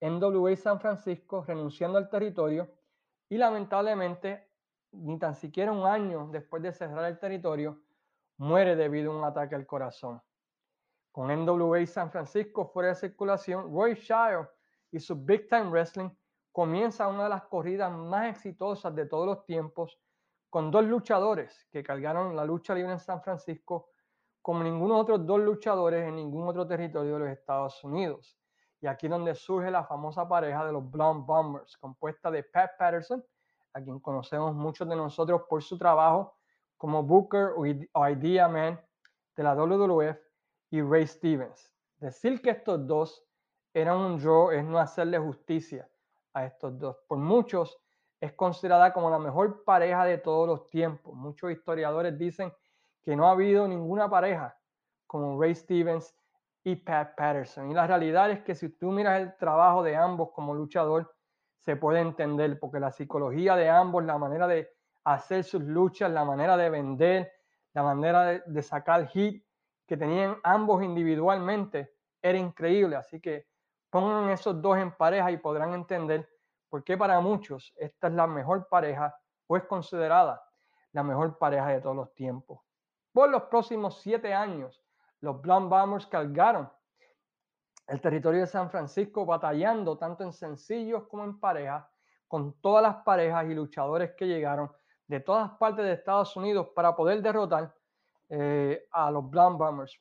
NWA 0.00 0.54
San 0.54 0.78
Francisco, 0.78 1.42
renunciando 1.44 1.98
al 1.98 2.08
territorio, 2.08 2.70
y 3.28 3.36
lamentablemente, 3.36 4.48
ni 4.92 5.18
tan 5.18 5.34
siquiera 5.34 5.72
un 5.72 5.84
año 5.84 6.28
después 6.30 6.62
de 6.62 6.70
cerrar 6.70 7.04
el 7.06 7.18
territorio, 7.18 7.82
muere 8.36 8.76
debido 8.76 9.10
a 9.10 9.16
un 9.16 9.24
ataque 9.24 9.56
al 9.56 9.66
corazón. 9.66 10.22
Con 11.10 11.34
NWA 11.34 11.84
San 11.84 12.12
Francisco 12.12 12.68
fuera 12.68 12.90
de 12.90 12.94
circulación, 12.94 13.74
Roy 13.74 13.94
Shire 13.94 14.48
y 14.92 15.00
su 15.00 15.16
Big 15.16 15.48
Time 15.48 15.68
Wrestling 15.70 16.10
comienza 16.56 17.06
una 17.06 17.24
de 17.24 17.28
las 17.28 17.42
corridas 17.42 17.92
más 17.92 18.30
exitosas 18.30 18.94
de 18.94 19.04
todos 19.04 19.26
los 19.26 19.44
tiempos, 19.44 20.00
con 20.48 20.70
dos 20.70 20.86
luchadores 20.86 21.68
que 21.70 21.82
cargaron 21.82 22.34
la 22.34 22.46
lucha 22.46 22.74
libre 22.74 22.92
en 22.92 22.98
San 22.98 23.20
Francisco 23.20 23.90
como 24.40 24.64
ninguno 24.64 24.96
otros 24.96 25.26
dos 25.26 25.38
luchadores 25.38 26.08
en 26.08 26.16
ningún 26.16 26.48
otro 26.48 26.66
territorio 26.66 27.12
de 27.12 27.18
los 27.18 27.28
Estados 27.28 27.84
Unidos. 27.84 28.38
Y 28.80 28.86
aquí 28.86 29.04
es 29.04 29.10
donde 29.10 29.34
surge 29.34 29.70
la 29.70 29.84
famosa 29.84 30.26
pareja 30.26 30.64
de 30.64 30.72
los 30.72 30.90
Blonde 30.90 31.24
Bombers, 31.26 31.76
compuesta 31.76 32.30
de 32.30 32.42
Pat 32.42 32.70
Patterson, 32.78 33.22
a 33.74 33.82
quien 33.82 34.00
conocemos 34.00 34.54
muchos 34.54 34.88
de 34.88 34.96
nosotros 34.96 35.42
por 35.50 35.62
su 35.62 35.76
trabajo 35.76 36.38
como 36.78 37.02
Booker 37.02 37.50
o 37.92 38.08
Idea 38.08 38.48
Man 38.48 38.80
de 39.36 39.42
la 39.42 39.54
WWF, 39.54 40.16
y 40.70 40.80
Ray 40.80 41.06
Stevens. 41.06 41.70
Decir 41.98 42.40
que 42.40 42.48
estos 42.48 42.86
dos 42.86 43.22
era 43.74 43.94
un 43.94 44.18
draw 44.18 44.52
es 44.52 44.64
no 44.64 44.78
hacerle 44.78 45.18
justicia 45.18 45.86
a 46.36 46.44
estos 46.44 46.78
dos. 46.78 46.98
Por 47.08 47.16
muchos 47.16 47.78
es 48.20 48.34
considerada 48.34 48.92
como 48.92 49.08
la 49.08 49.18
mejor 49.18 49.64
pareja 49.64 50.04
de 50.04 50.18
todos 50.18 50.46
los 50.46 50.68
tiempos. 50.68 51.14
Muchos 51.14 51.50
historiadores 51.50 52.18
dicen 52.18 52.52
que 53.02 53.16
no 53.16 53.26
ha 53.26 53.30
habido 53.30 53.66
ninguna 53.66 54.08
pareja 54.10 54.54
como 55.06 55.40
Ray 55.40 55.54
Stevens 55.54 56.14
y 56.62 56.76
Pat 56.76 57.14
Patterson. 57.16 57.70
Y 57.70 57.74
la 57.74 57.86
realidad 57.86 58.30
es 58.30 58.42
que 58.42 58.54
si 58.54 58.68
tú 58.68 58.90
miras 58.90 59.20
el 59.20 59.36
trabajo 59.38 59.82
de 59.82 59.96
ambos 59.96 60.30
como 60.34 60.54
luchador, 60.54 61.10
se 61.58 61.76
puede 61.76 62.00
entender, 62.00 62.58
porque 62.60 62.80
la 62.80 62.92
psicología 62.92 63.56
de 63.56 63.70
ambos, 63.70 64.04
la 64.04 64.18
manera 64.18 64.46
de 64.46 64.68
hacer 65.04 65.42
sus 65.42 65.62
luchas, 65.62 66.10
la 66.10 66.24
manera 66.24 66.56
de 66.58 66.68
vender, 66.68 67.32
la 67.72 67.82
manera 67.82 68.24
de, 68.24 68.42
de 68.44 68.62
sacar 68.62 69.06
hit 69.08 69.42
que 69.86 69.96
tenían 69.96 70.36
ambos 70.42 70.82
individualmente, 70.82 71.94
era 72.20 72.36
increíble. 72.36 72.96
Así 72.96 73.20
que 73.20 73.46
Pongan 73.96 74.28
esos 74.28 74.60
dos 74.60 74.76
en 74.76 74.94
pareja 74.94 75.30
y 75.30 75.38
podrán 75.38 75.72
entender 75.72 76.28
por 76.68 76.84
qué 76.84 76.98
para 76.98 77.18
muchos 77.18 77.72
esta 77.78 78.08
es 78.08 78.12
la 78.12 78.26
mejor 78.26 78.68
pareja 78.68 79.18
o 79.46 79.56
es 79.56 79.64
considerada 79.64 80.46
la 80.92 81.02
mejor 81.02 81.38
pareja 81.38 81.68
de 81.68 81.80
todos 81.80 81.96
los 81.96 82.14
tiempos. 82.14 82.60
Por 83.10 83.30
los 83.30 83.44
próximos 83.44 84.02
siete 84.02 84.34
años, 84.34 84.84
los 85.20 85.40
Blonde 85.40 85.70
Bombers 85.70 86.06
cargaron 86.08 86.70
el 87.86 87.98
territorio 88.02 88.40
de 88.40 88.46
San 88.46 88.68
Francisco 88.70 89.24
batallando 89.24 89.96
tanto 89.96 90.24
en 90.24 90.34
sencillos 90.34 91.04
como 91.08 91.24
en 91.24 91.40
parejas 91.40 91.86
con 92.28 92.52
todas 92.60 92.82
las 92.82 92.96
parejas 92.96 93.46
y 93.46 93.54
luchadores 93.54 94.10
que 94.14 94.26
llegaron 94.26 94.70
de 95.06 95.20
todas 95.20 95.52
partes 95.52 95.86
de 95.86 95.94
Estados 95.94 96.36
Unidos 96.36 96.68
para 96.74 96.94
poder 96.94 97.22
derrotar 97.22 97.74
eh, 98.28 98.86
a 98.90 99.10
los 99.10 99.30
Blonde 99.30 99.56
Bombers 99.56 99.98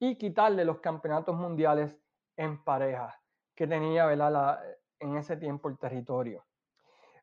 y 0.00 0.18
quitarle 0.18 0.66
los 0.66 0.80
campeonatos 0.80 1.34
mundiales 1.34 1.96
en 2.36 2.62
pareja 2.62 3.18
que 3.54 3.66
tenía 3.66 4.10
en 4.98 5.16
ese 5.16 5.36
tiempo 5.36 5.68
el 5.68 5.78
territorio. 5.78 6.44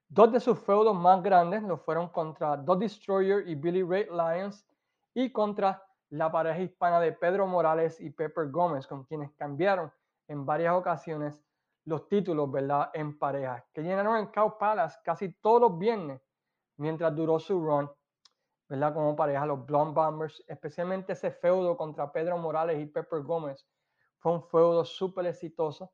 Dos 0.07 0.31
de 0.31 0.39
sus 0.39 0.59
feudos 0.59 0.95
más 0.95 1.23
grandes 1.23 1.63
lo 1.63 1.77
fueron 1.77 2.09
contra 2.09 2.63
The 2.63 2.75
Destroyer 2.75 3.47
y 3.47 3.55
Billy 3.55 3.83
Ray 3.83 4.07
Lyons 4.11 4.65
y 5.13 5.31
contra 5.31 5.83
la 6.09 6.31
pareja 6.31 6.59
hispana 6.59 6.99
de 6.99 7.11
Pedro 7.11 7.47
Morales 7.47 7.99
y 7.99 8.11
Pepper 8.11 8.49
Gómez, 8.49 8.85
con 8.85 9.03
quienes 9.05 9.31
cambiaron 9.31 9.91
en 10.27 10.45
varias 10.45 10.75
ocasiones 10.75 11.41
los 11.85 12.07
títulos 12.07 12.51
¿verdad? 12.51 12.91
en 12.93 13.17
pareja, 13.17 13.65
que 13.73 13.81
llenaron 13.81 14.17
el 14.17 14.31
Cow 14.31 14.57
Palace 14.57 14.99
casi 15.03 15.33
todos 15.33 15.61
los 15.61 15.77
viernes 15.77 16.21
mientras 16.77 17.15
duró 17.15 17.39
su 17.39 17.59
run 17.59 17.89
¿verdad? 18.69 18.93
como 18.93 19.15
pareja, 19.15 19.45
los 19.45 19.65
Blonde 19.65 19.93
Bombers, 19.93 20.43
especialmente 20.47 21.13
ese 21.13 21.31
feudo 21.31 21.75
contra 21.75 22.11
Pedro 22.11 22.37
Morales 22.37 22.79
y 22.79 22.85
Pepper 22.85 23.21
Gómez, 23.21 23.67
fue 24.23 24.31
un 24.31 24.41
feudo 24.41 24.85
súper 24.85 25.25
exitoso 25.25 25.91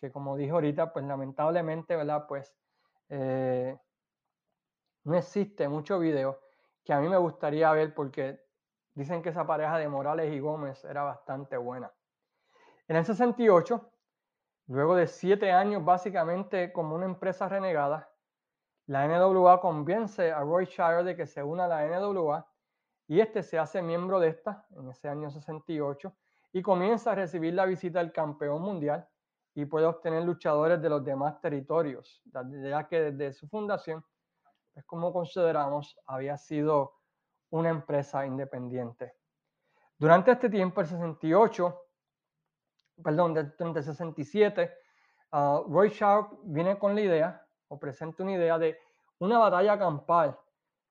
que 0.00 0.12
como 0.12 0.36
dije 0.36 0.52
ahorita, 0.52 0.92
pues 0.92 1.04
lamentablemente, 1.04 1.96
¿verdad? 1.96 2.26
Pues 2.28 2.54
eh, 3.08 3.76
no 5.02 5.16
existe 5.16 5.68
mucho 5.68 5.98
video 5.98 6.40
que 6.84 6.92
a 6.92 7.00
mí 7.00 7.08
me 7.08 7.16
gustaría 7.16 7.72
ver 7.72 7.92
porque 7.94 8.40
dicen 8.94 9.22
que 9.22 9.30
esa 9.30 9.44
pareja 9.44 9.76
de 9.78 9.88
Morales 9.88 10.32
y 10.32 10.38
Gómez 10.38 10.84
era 10.84 11.02
bastante 11.02 11.56
buena. 11.56 11.92
En 12.86 12.94
el 12.94 13.04
68, 13.04 13.90
luego 14.68 14.94
de 14.94 15.08
siete 15.08 15.50
años 15.50 15.84
básicamente 15.84 16.72
como 16.72 16.94
una 16.94 17.06
empresa 17.06 17.48
renegada, 17.48 18.08
la 18.86 19.08
NWA 19.08 19.60
convence 19.60 20.30
a 20.30 20.40
Roy 20.40 20.66
Shire 20.66 21.02
de 21.02 21.16
que 21.16 21.26
se 21.26 21.42
una 21.42 21.64
a 21.64 21.68
la 21.68 21.86
NWA 21.88 22.46
y 23.08 23.18
este 23.18 23.42
se 23.42 23.58
hace 23.58 23.82
miembro 23.82 24.20
de 24.20 24.28
esta 24.28 24.64
en 24.76 24.90
ese 24.90 25.08
año 25.08 25.28
68 25.28 26.14
y 26.54 26.62
comienza 26.62 27.10
a 27.10 27.14
recibir 27.16 27.52
la 27.52 27.66
visita 27.66 27.98
del 27.98 28.12
campeón 28.12 28.62
mundial 28.62 29.06
y 29.56 29.64
puede 29.64 29.86
obtener 29.86 30.22
luchadores 30.22 30.80
de 30.80 30.88
los 30.88 31.04
demás 31.04 31.40
territorios, 31.40 32.22
ya 32.24 32.86
que 32.86 33.10
desde 33.10 33.32
su 33.32 33.48
fundación, 33.48 34.04
es 34.72 34.84
como 34.84 35.12
consideramos, 35.12 35.98
había 36.06 36.38
sido 36.38 36.94
una 37.50 37.70
empresa 37.70 38.24
independiente. 38.24 39.14
Durante 39.98 40.30
este 40.30 40.48
tiempo, 40.48 40.80
el 40.80 40.86
68, 40.86 41.80
perdón, 43.02 43.34
durante 43.34 43.80
el 43.80 43.84
67, 43.84 44.72
uh, 45.32 45.64
Roy 45.68 45.88
Sharp 45.88 46.38
viene 46.44 46.78
con 46.78 46.94
la 46.94 47.00
idea, 47.00 47.46
o 47.66 47.80
presenta 47.80 48.22
una 48.22 48.32
idea 48.32 48.58
de 48.58 48.78
una 49.18 49.38
batalla 49.38 49.76
campal 49.76 50.38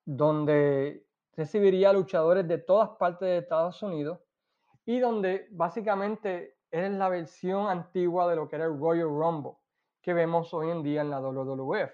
donde 0.04 1.06
recibiría 1.34 1.90
luchadores 1.90 2.46
de 2.46 2.58
todas 2.58 2.90
partes 2.98 3.26
de 3.26 3.38
Estados 3.38 3.82
Unidos 3.82 4.23
y 4.86 5.00
donde 5.00 5.48
básicamente 5.50 6.58
es 6.70 6.90
la 6.90 7.08
versión 7.08 7.68
antigua 7.68 8.28
de 8.28 8.36
lo 8.36 8.48
que 8.48 8.56
era 8.56 8.66
el 8.66 8.78
Royal 8.78 9.08
Rumble, 9.08 9.52
que 10.02 10.12
vemos 10.12 10.52
hoy 10.52 10.70
en 10.70 10.82
día 10.82 11.00
en 11.00 11.10
la 11.10 11.20
WWF. 11.20 11.92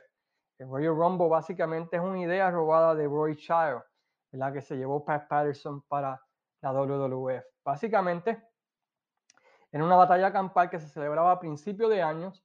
El 0.58 0.68
Royal 0.68 0.96
Rumble 0.96 1.28
básicamente 1.28 1.96
es 1.96 2.02
una 2.02 2.20
idea 2.20 2.50
robada 2.50 2.94
de 2.94 3.06
Roy 3.06 3.36
Child, 3.36 3.82
la 4.32 4.52
que 4.52 4.60
se 4.60 4.76
llevó 4.76 5.04
Pat 5.04 5.28
Patterson 5.28 5.82
para 5.82 6.20
la 6.60 6.72
WWF. 6.72 7.44
Básicamente, 7.64 8.42
en 9.72 9.82
una 9.82 9.96
batalla 9.96 10.32
campal 10.32 10.68
que 10.68 10.78
se 10.78 10.88
celebraba 10.88 11.32
a 11.32 11.40
principios 11.40 11.90
de 11.90 12.02
años 12.02 12.44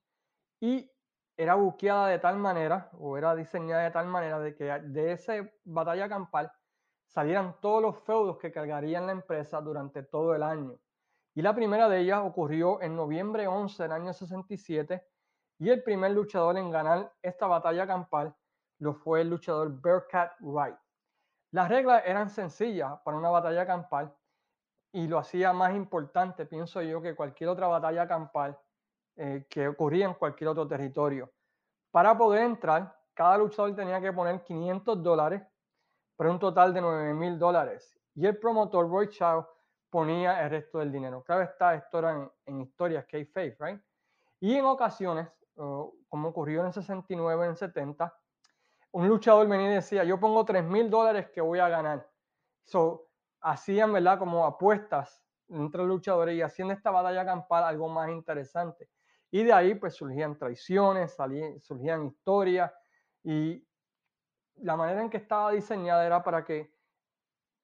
y 0.60 0.92
era 1.38 1.56
buqueada 1.56 2.08
de 2.08 2.20
tal 2.20 2.38
manera, 2.38 2.90
o 2.94 3.18
era 3.18 3.36
diseñada 3.36 3.84
de 3.84 3.92
tal 3.92 4.08
manera, 4.08 4.40
de 4.40 4.56
que 4.56 4.66
de 4.66 5.12
esa 5.12 5.34
batalla 5.66 6.08
campal 6.08 6.52
salieran 7.08 7.56
todos 7.62 7.82
los 7.82 7.98
feudos 8.00 8.38
que 8.38 8.52
cargarían 8.52 9.06
la 9.06 9.14
empresa 9.14 9.62
durante 9.62 10.04
todo 10.04 10.36
el 10.36 10.44
año. 10.44 10.78
Y 11.34 11.42
la 11.42 11.54
primera 11.54 11.90
de 11.90 12.00
ellas 12.00 12.22
ocurrió 12.24 12.82
en 12.82 12.96
noviembre 12.96 13.48
11 13.48 13.84
del 13.84 13.92
año 13.92 14.14
67 14.14 15.06
y 15.60 15.70
el 15.70 15.84
primer 15.84 16.12
luchador 16.12 16.58
en 16.58 16.72
ganar 16.72 17.14
esta 17.22 17.48
batalla 17.48 17.86
campal 17.88 18.36
lo 18.80 18.94
fue 18.94 19.22
el 19.22 19.30
luchador 19.30 19.82
Bearcat 19.82 20.34
Wright. 20.40 20.76
Las 21.52 21.70
reglas 21.70 22.04
eran 22.06 22.30
sencillas 22.30 23.00
para 23.04 23.18
una 23.18 23.30
batalla 23.30 23.66
campal 23.66 24.14
y 24.92 25.08
lo 25.08 25.18
hacía 25.18 25.54
más 25.54 25.76
importante, 25.76 26.46
pienso 26.46 26.82
yo, 26.82 27.02
que 27.02 27.16
cualquier 27.16 27.50
otra 27.50 27.68
batalla 27.68 28.08
campal 28.08 28.58
eh, 29.18 29.46
que 29.50 29.68
ocurría 29.68 30.06
en 30.06 30.14
cualquier 30.14 30.50
otro 30.50 30.68
territorio. 30.68 31.32
Para 31.92 32.18
poder 32.18 32.44
entrar, 32.44 32.98
cada 33.14 33.38
luchador 33.38 33.76
tenía 33.76 34.02
que 34.02 34.12
poner 34.12 34.44
500 34.44 35.02
dólares 35.02 35.42
por 36.16 36.28
un 36.28 36.40
total 36.40 36.74
de 36.74 36.82
9 36.82 37.14
mil 37.14 37.38
dólares. 37.38 37.98
Y 38.16 38.26
el 38.26 38.38
promotor 38.38 38.90
Roy 38.90 39.10
Chow 39.10 39.46
ponía 39.90 40.44
el 40.44 40.50
resto 40.50 40.80
del 40.80 40.92
dinero. 40.92 41.24
Claro 41.24 41.44
está, 41.44 41.76
esto 41.76 42.00
era 42.00 42.12
en, 42.12 42.32
en 42.46 42.62
historias 42.62 43.06
que 43.06 43.18
hay 43.18 43.26
faith, 43.26 43.56
right? 43.60 43.82
Y 44.40 44.56
en 44.56 44.66
ocasiones, 44.66 45.28
como 45.56 46.30
ocurrió 46.30 46.62
en 46.62 46.68
el 46.68 46.74
69, 46.74 47.46
en 47.46 47.50
el 47.52 47.58
70, 47.58 48.14
un 48.92 49.08
luchador 49.08 49.48
venía 49.48 49.72
y 49.72 49.76
decía, 49.76 50.04
yo 50.04 50.20
pongo 50.20 50.46
3 50.46 50.64
mil 50.64 50.90
dólares 50.90 51.30
que 51.34 51.42
voy 51.42 51.60
a 51.60 51.70
ganar. 51.70 52.10
So, 52.64 53.10
hacían, 53.42 53.94
¿verdad? 53.94 54.20
Como 54.20 54.46
apuestas 54.46 55.24
entre 55.50 55.84
luchadores 55.84 56.36
y 56.36 56.42
haciendo 56.42 56.74
esta 56.74 56.92
batalla 56.92 57.26
campal 57.26 57.64
algo 57.64 57.88
más 57.90 58.10
interesante. 58.10 58.90
Y 59.32 59.44
de 59.44 59.54
ahí 59.54 59.76
pues 59.76 59.96
surgían 59.96 60.38
traiciones, 60.38 61.14
salían, 61.14 61.60
surgían 61.60 62.06
historias 62.06 62.72
y 63.24 63.66
la 64.58 64.76
manera 64.76 65.02
en 65.02 65.10
que 65.10 65.18
estaba 65.18 65.52
diseñada 65.52 66.06
era 66.06 66.24
para 66.24 66.44
que 66.44 66.74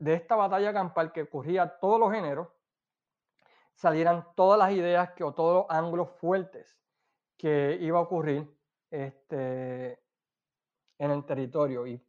de 0.02 0.14
esta 0.14 0.36
batalla 0.36 0.74
campal 0.74 1.12
que 1.12 1.24
ocurría 1.24 1.78
todos 1.80 2.00
los 2.00 2.12
géneros, 2.12 2.48
salieran 3.74 4.28
todas 4.36 4.58
las 4.58 4.72
ideas 4.72 5.12
que, 5.12 5.24
o 5.24 5.34
todos 5.34 5.64
los 5.64 5.66
ángulos 5.70 6.10
fuertes 6.10 6.78
que 7.38 7.78
iba 7.80 8.00
a 8.00 8.02
ocurrir 8.02 8.52
este, 8.90 10.00
en 10.98 11.12
el 11.12 11.24
territorio. 11.26 11.86
Y 11.86 12.04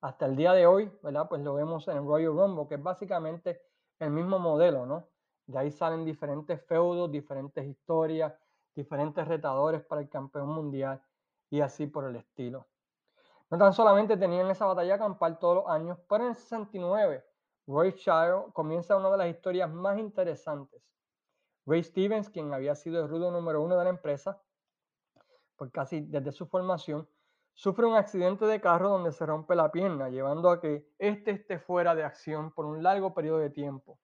hasta 0.00 0.26
el 0.26 0.36
día 0.36 0.52
de 0.52 0.66
hoy, 0.66 0.90
¿verdad? 1.02 1.28
Pues 1.28 1.42
lo 1.42 1.54
vemos 1.54 1.86
en 1.88 2.06
Royal 2.06 2.36
Rumble, 2.36 2.66
que 2.68 2.74
es 2.74 2.82
básicamente 2.82 3.62
el 4.00 4.10
mismo 4.10 4.38
modelo, 4.38 4.84
¿no? 4.84 5.08
De 5.46 5.58
ahí 5.58 5.70
salen 5.70 6.04
diferentes 6.04 6.60
feudos, 6.66 7.10
diferentes 7.10 7.64
historias, 7.64 8.34
diferentes 8.74 9.26
retadores 9.26 9.82
para 9.82 10.00
el 10.00 10.08
campeón 10.08 10.48
mundial 10.48 11.02
y 11.50 11.60
así 11.60 11.86
por 11.86 12.04
el 12.04 12.16
estilo. 12.16 12.66
No 13.50 13.56
tan 13.58 13.72
solamente 13.72 14.16
tenían 14.16 14.50
esa 14.50 14.66
batalla 14.66 14.98
campal 14.98 15.38
todos 15.38 15.56
los 15.56 15.68
años, 15.68 15.98
pero 16.08 16.24
en 16.24 16.30
el 16.30 16.36
69 16.36 17.24
Roy 17.66 17.94
Child 17.94 18.52
comienza 18.52 18.96
una 18.96 19.10
de 19.10 19.18
las 19.18 19.28
historias 19.28 19.70
más 19.70 19.98
interesantes. 19.98 20.82
Ray 21.66 21.82
Stevens, 21.82 22.30
quien 22.30 22.52
había 22.54 22.74
sido 22.74 23.02
el 23.02 23.08
rudo 23.08 23.30
número 23.30 23.62
uno 23.62 23.76
de 23.76 23.84
la 23.84 23.90
empresa, 23.90 24.40
por 25.56 25.70
casi 25.70 26.00
desde 26.00 26.32
su 26.32 26.46
formación, 26.46 27.06
sufre 27.52 27.84
un 27.84 27.94
accidente 27.94 28.46
de 28.46 28.60
carro 28.60 28.88
donde 28.88 29.12
se 29.12 29.26
rompe 29.26 29.54
la 29.54 29.70
pierna, 29.70 30.08
llevando 30.08 30.50
a 30.50 30.60
que 30.60 30.88
éste 30.98 31.32
esté 31.32 31.58
fuera 31.58 31.94
de 31.94 32.04
acción 32.04 32.52
por 32.52 32.64
un 32.64 32.82
largo 32.82 33.12
periodo 33.12 33.38
de 33.38 33.50
tiempo. 33.50 33.98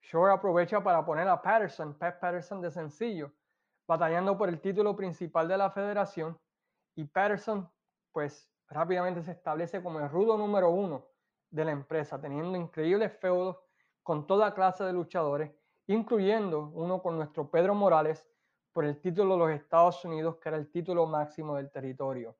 Shore 0.00 0.32
aprovecha 0.32 0.82
para 0.82 1.04
poner 1.04 1.28
a 1.28 1.42
Patterson, 1.42 1.98
Pat 1.98 2.20
Patterson 2.20 2.62
de 2.62 2.70
sencillo, 2.70 3.32
batallando 3.86 4.38
por 4.38 4.48
el 4.48 4.60
título 4.60 4.96
principal 4.96 5.48
de 5.48 5.58
la 5.58 5.70
federación, 5.70 6.38
y 6.94 7.04
Patterson, 7.04 7.70
pues 8.12 8.50
rápidamente 8.68 9.22
se 9.22 9.32
establece 9.32 9.82
como 9.82 10.00
el 10.00 10.08
rudo 10.08 10.36
número 10.36 10.70
uno 10.70 11.06
de 11.50 11.64
la 11.64 11.72
empresa, 11.72 12.20
teniendo 12.20 12.56
increíbles 12.56 13.12
feudos 13.18 13.56
con 14.02 14.26
toda 14.26 14.54
clase 14.54 14.84
de 14.84 14.92
luchadores, 14.92 15.50
incluyendo 15.86 16.70
uno 16.74 17.02
con 17.02 17.16
nuestro 17.16 17.50
Pedro 17.50 17.74
Morales 17.74 18.26
por 18.72 18.84
el 18.84 19.00
título 19.00 19.34
de 19.34 19.38
los 19.38 19.50
Estados 19.50 20.04
Unidos, 20.04 20.36
que 20.36 20.48
era 20.50 20.58
el 20.58 20.70
título 20.70 21.06
máximo 21.06 21.56
del 21.56 21.70
territorio. 21.70 22.36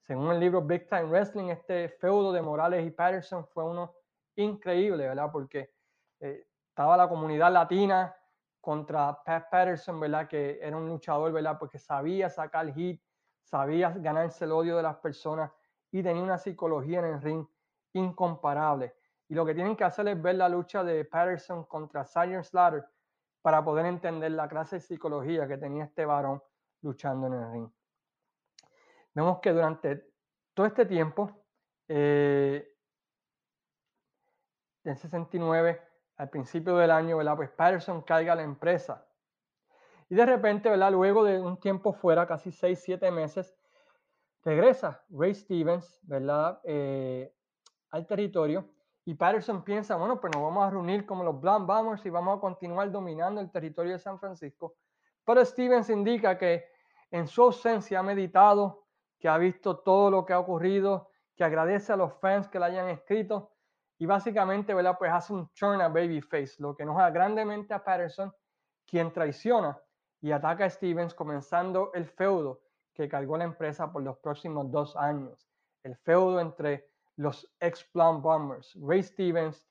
Según 0.00 0.32
el 0.32 0.40
libro 0.40 0.62
Big 0.62 0.88
Time 0.88 1.04
Wrestling, 1.04 1.48
este 1.48 1.88
feudo 1.88 2.32
de 2.32 2.42
Morales 2.42 2.86
y 2.86 2.90
Patterson 2.90 3.46
fue 3.46 3.64
uno 3.64 3.94
increíble, 4.36 5.08
¿verdad? 5.08 5.30
Porque 5.30 5.74
eh, 6.20 6.46
estaba 6.68 6.96
la 6.96 7.08
comunidad 7.08 7.52
latina 7.52 8.14
contra 8.60 9.22
Pat 9.22 9.50
Patterson, 9.50 10.00
¿verdad? 10.00 10.28
Que 10.28 10.58
era 10.60 10.76
un 10.76 10.88
luchador, 10.88 11.32
¿verdad? 11.32 11.58
Porque 11.58 11.78
sabía 11.78 12.28
sacar 12.28 12.72
hit, 12.72 13.02
sabía 13.42 13.90
ganarse 13.90 14.44
el 14.44 14.52
odio 14.52 14.76
de 14.76 14.82
las 14.82 14.96
personas 14.96 15.50
y 15.90 16.02
tenía 16.02 16.22
una 16.22 16.38
psicología 16.38 17.00
en 17.00 17.04
el 17.06 17.22
ring 17.22 17.46
incomparable. 17.92 18.94
Y 19.28 19.34
lo 19.34 19.44
que 19.44 19.54
tienen 19.54 19.76
que 19.76 19.84
hacer 19.84 20.08
es 20.08 20.20
ver 20.20 20.36
la 20.36 20.48
lucha 20.48 20.82
de 20.84 21.04
Patterson 21.04 21.64
contra 21.64 22.04
Sergeant 22.04 22.44
Slaughter 22.44 22.84
para 23.42 23.64
poder 23.64 23.86
entender 23.86 24.32
la 24.32 24.48
clase 24.48 24.76
de 24.76 24.80
psicología 24.80 25.46
que 25.46 25.58
tenía 25.58 25.84
este 25.84 26.04
varón 26.04 26.42
luchando 26.82 27.26
en 27.26 27.32
el 27.34 27.52
ring. 27.52 27.70
Vemos 29.14 29.40
que 29.40 29.52
durante 29.52 30.12
todo 30.54 30.66
este 30.66 30.86
tiempo, 30.86 31.44
eh, 31.88 32.76
en 34.84 34.96
69, 34.96 35.82
al 36.16 36.30
principio 36.30 36.76
del 36.76 36.90
año, 36.90 37.16
¿verdad? 37.16 37.36
Pues 37.36 37.50
Patterson 37.50 38.02
caiga 38.02 38.32
a 38.32 38.36
la 38.36 38.42
empresa. 38.42 39.06
Y 40.08 40.14
de 40.14 40.24
repente, 40.24 40.70
¿verdad? 40.70 40.92
Luego 40.92 41.24
de 41.24 41.40
un 41.40 41.58
tiempo 41.58 41.92
fuera, 41.92 42.26
casi 42.26 42.50
6, 42.50 42.80
7 42.82 43.10
meses, 43.10 43.57
regresa 44.48 45.04
Ray 45.10 45.34
Stevens, 45.34 46.00
¿verdad? 46.04 46.58
Eh, 46.64 47.30
al 47.90 48.06
territorio. 48.06 48.66
Y 49.04 49.14
Patterson 49.14 49.62
piensa, 49.62 49.96
bueno, 49.96 50.18
pues 50.18 50.32
nos 50.34 50.42
vamos 50.42 50.66
a 50.66 50.70
reunir 50.70 51.04
como 51.04 51.22
los 51.22 51.38
Black 51.38 51.66
Bombers 51.66 52.04
y 52.06 52.10
vamos 52.10 52.38
a 52.38 52.40
continuar 52.40 52.90
dominando 52.90 53.42
el 53.42 53.50
territorio 53.50 53.92
de 53.92 53.98
San 53.98 54.18
Francisco. 54.18 54.76
Pero 55.24 55.44
Stevens 55.44 55.90
indica 55.90 56.38
que 56.38 56.64
en 57.10 57.26
su 57.26 57.42
ausencia 57.42 58.00
ha 58.00 58.02
meditado, 58.02 58.86
que 59.18 59.28
ha 59.28 59.36
visto 59.36 59.80
todo 59.80 60.10
lo 60.10 60.24
que 60.24 60.32
ha 60.32 60.38
ocurrido, 60.38 61.10
que 61.36 61.44
agradece 61.44 61.92
a 61.92 61.96
los 61.96 62.14
fans 62.14 62.48
que 62.48 62.58
le 62.58 62.64
hayan 62.66 62.88
escrito 62.88 63.52
y 63.98 64.06
básicamente, 64.06 64.72
¿verdad? 64.72 64.96
Pues 64.98 65.12
hace 65.12 65.34
un 65.34 65.48
turn 65.52 65.82
a 65.82 65.88
babyface, 65.88 66.54
lo 66.58 66.74
que 66.74 66.84
enoja 66.84 67.10
grandemente 67.10 67.74
a 67.74 67.84
Patterson, 67.84 68.32
quien 68.86 69.12
traiciona 69.12 69.78
y 70.20 70.32
ataca 70.32 70.64
a 70.64 70.70
Stevens 70.70 71.14
comenzando 71.14 71.92
el 71.92 72.06
feudo 72.06 72.62
que 72.98 73.08
cargó 73.08 73.38
la 73.38 73.44
empresa 73.44 73.92
por 73.92 74.02
los 74.02 74.18
próximos 74.18 74.72
dos 74.72 74.96
años. 74.96 75.48
El 75.84 75.96
feudo 75.98 76.40
entre 76.40 76.90
los 77.14 77.48
ex 77.60 77.88
Blonde 77.94 78.22
Bombers, 78.22 78.76
Ray 78.82 79.04
Stevens 79.04 79.68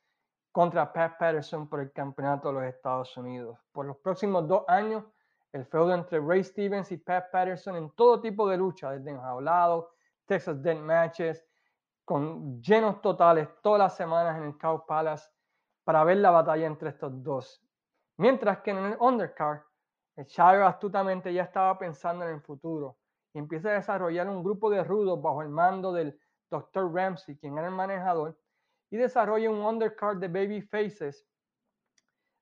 contra 0.54 0.94
Pat 0.94 1.18
Patterson 1.20 1.68
por 1.68 1.82
el 1.82 1.92
campeonato 1.92 2.48
de 2.48 2.54
los 2.54 2.63
Estados 2.63 3.18
Unidos. 3.18 3.60
Por 3.74 3.86
los 3.86 3.98
próximos 3.98 4.48
dos 4.48 4.63
años, 4.70 5.04
el 5.52 5.66
feudo 5.66 5.94
entre 5.94 6.22
Ray 6.22 6.42
Stevens 6.42 6.90
y 6.94 6.98
Pat 6.98 7.30
Patterson 7.30 7.76
en 7.76 7.90
todo 7.92 8.22
tipo 8.22 8.48
de 8.48 8.56
lucha, 8.56 8.92
desde 8.92 9.12
enjaulado, 9.12 9.92
Texas 10.26 10.62
Dead 10.63 10.78
Matches, 10.78 11.46
con 12.06 12.62
llenos 12.62 13.02
totales 13.02 13.50
todas 13.62 13.80
las 13.80 13.96
semanas 13.98 14.38
en 14.38 14.44
el 14.44 14.58
Cow 14.58 14.86
Palace 14.86 15.30
para 15.84 16.06
ver 16.06 16.18
la 16.18 16.32
batalla 16.32 16.66
entre 16.66 16.90
estos 16.90 17.22
dos. 17.22 17.62
Mientras 18.16 18.60
que 18.60 18.72
en 18.72 18.78
el 18.78 18.98
undercard, 19.02 19.63
el 20.16 20.26
Chavo 20.28 20.63
astutamente 20.63 21.34
ya 21.34 21.44
estaba 21.44 21.78
pensando 21.78 22.24
en 22.24 22.36
el 22.36 22.42
futuro 22.42 22.96
y 23.34 23.40
empieza 23.40 23.70
a 23.70 23.74
desarrollar 23.74 24.28
un 24.28 24.44
grupo 24.44 24.70
de 24.70 24.84
rudos 24.84 25.22
bajo 25.22 25.42
el 25.42 25.50
mando 25.50 25.92
del 25.94 26.20
Dr. 26.50 26.94
Ramsey, 26.94 27.38
quien 27.38 27.58
era 27.58 27.68
el 27.68 27.74
manejador, 27.74 28.38
y 28.90 28.98
desarrolla 28.98 29.50
un 29.50 29.60
undercard 29.60 30.18
de 30.18 30.28
baby 30.28 30.62
faces 30.62 31.28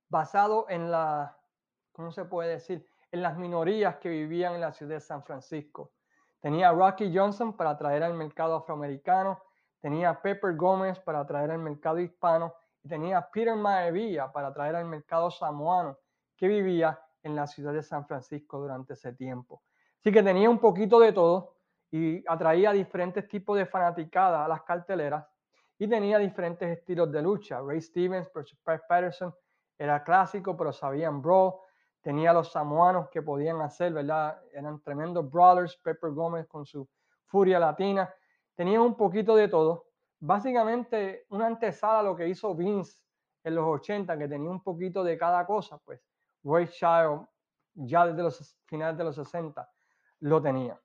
basado 0.10 0.68
en 0.70 0.92
la, 0.92 1.38
¿cómo 1.92 2.12
se 2.12 2.26
puede 2.26 2.52
decir? 2.52 2.88
En 3.12 3.22
las 3.22 3.38
minorías 3.38 3.98
que 3.98 4.10
vivían 4.10 4.56
en 4.56 4.62
la 4.62 4.72
ciudad 4.72 4.96
de 4.96 5.02
San 5.02 5.24
Francisco. 5.24 5.94
Tenía 6.40 6.70
a 6.70 6.74
Rocky 6.74 7.12
Johnson 7.16 7.58
para 7.58 7.72
atraer 7.72 8.04
al 8.04 8.14
mercado 8.14 8.56
afroamericano, 8.56 9.42
tenía 9.80 10.12
a 10.12 10.22
Pepper 10.22 10.56
Gómez 10.56 11.00
para 11.00 11.22
atraer 11.22 11.52
al 11.52 11.60
mercado 11.60 12.00
hispano 12.00 12.54
y 12.84 12.88
tenía 12.88 13.18
a 13.18 13.32
Peter 13.32 13.56
Maevilla 13.56 14.32
para 14.32 14.50
atraer 14.50 14.76
al 14.76 14.86
mercado 14.86 15.32
samoano 15.32 15.98
que 16.38 16.48
vivía 16.48 17.00
en 17.24 17.36
la 17.36 17.48
ciudad 17.48 17.74
de 17.74 17.82
San 17.82 18.06
Francisco 18.06 18.60
durante 18.60 18.94
ese 18.94 19.14
tiempo. 19.14 19.64
Así 20.06 20.14
que 20.14 20.22
tenía 20.22 20.52
un 20.52 20.60
poquito 20.60 21.00
de 21.00 21.12
todo 21.14 21.56
y 21.90 22.24
atraía 22.28 22.72
diferentes 22.72 23.28
tipos 23.28 23.58
de 23.58 23.66
fanaticada 23.66 24.46
a 24.46 24.48
las 24.48 24.62
carteleras 24.62 25.26
y 25.80 25.88
tenía 25.88 26.20
diferentes 26.20 26.78
estilos 26.78 27.12
de 27.12 27.24
lucha. 27.24 27.60
Ray 27.60 27.82
Stevens 27.82 28.32
versus 28.32 28.56
Pat 28.60 28.84
Patterson 28.88 29.34
era 29.76 30.04
clásico, 30.04 30.56
pero 30.56 30.72
sabían 30.72 31.24
brawl. 31.24 31.56
tenía 32.02 32.34
los 32.34 32.52
samoanos 32.52 33.10
que 33.10 33.24
podían 33.24 33.62
hacer, 33.62 33.94
¿verdad? 33.94 34.40
Eran 34.54 34.80
tremendos 34.84 35.28
brawlers, 35.28 35.76
Pepper 35.78 36.12
Gómez 36.12 36.46
con 36.46 36.68
su 36.68 36.88
furia 37.26 37.58
latina, 37.58 38.08
tenían 38.54 38.82
un 38.82 38.96
poquito 38.96 39.36
de 39.36 39.48
todo. 39.48 39.88
Básicamente 40.20 41.26
una 41.30 41.48
antesala 41.48 42.02
a 42.02 42.04
lo 42.04 42.16
que 42.16 42.28
hizo 42.28 42.54
Vince 42.54 43.02
en 43.44 43.56
los 43.56 43.66
80, 43.66 44.16
que 44.20 44.28
tenía 44.28 44.52
un 44.52 44.62
poquito 44.62 45.04
de 45.04 45.18
cada 45.18 45.48
cosa, 45.48 45.80
pues 45.80 46.00
Roy 46.44 46.68
Child 46.68 47.26
ya 47.74 48.06
desde 48.06 48.22
los 48.22 48.56
finales 48.68 49.00
de 49.00 49.04
los 49.04 49.16
60 49.16 49.68
lo 50.20 50.42
tenía. 50.42 50.80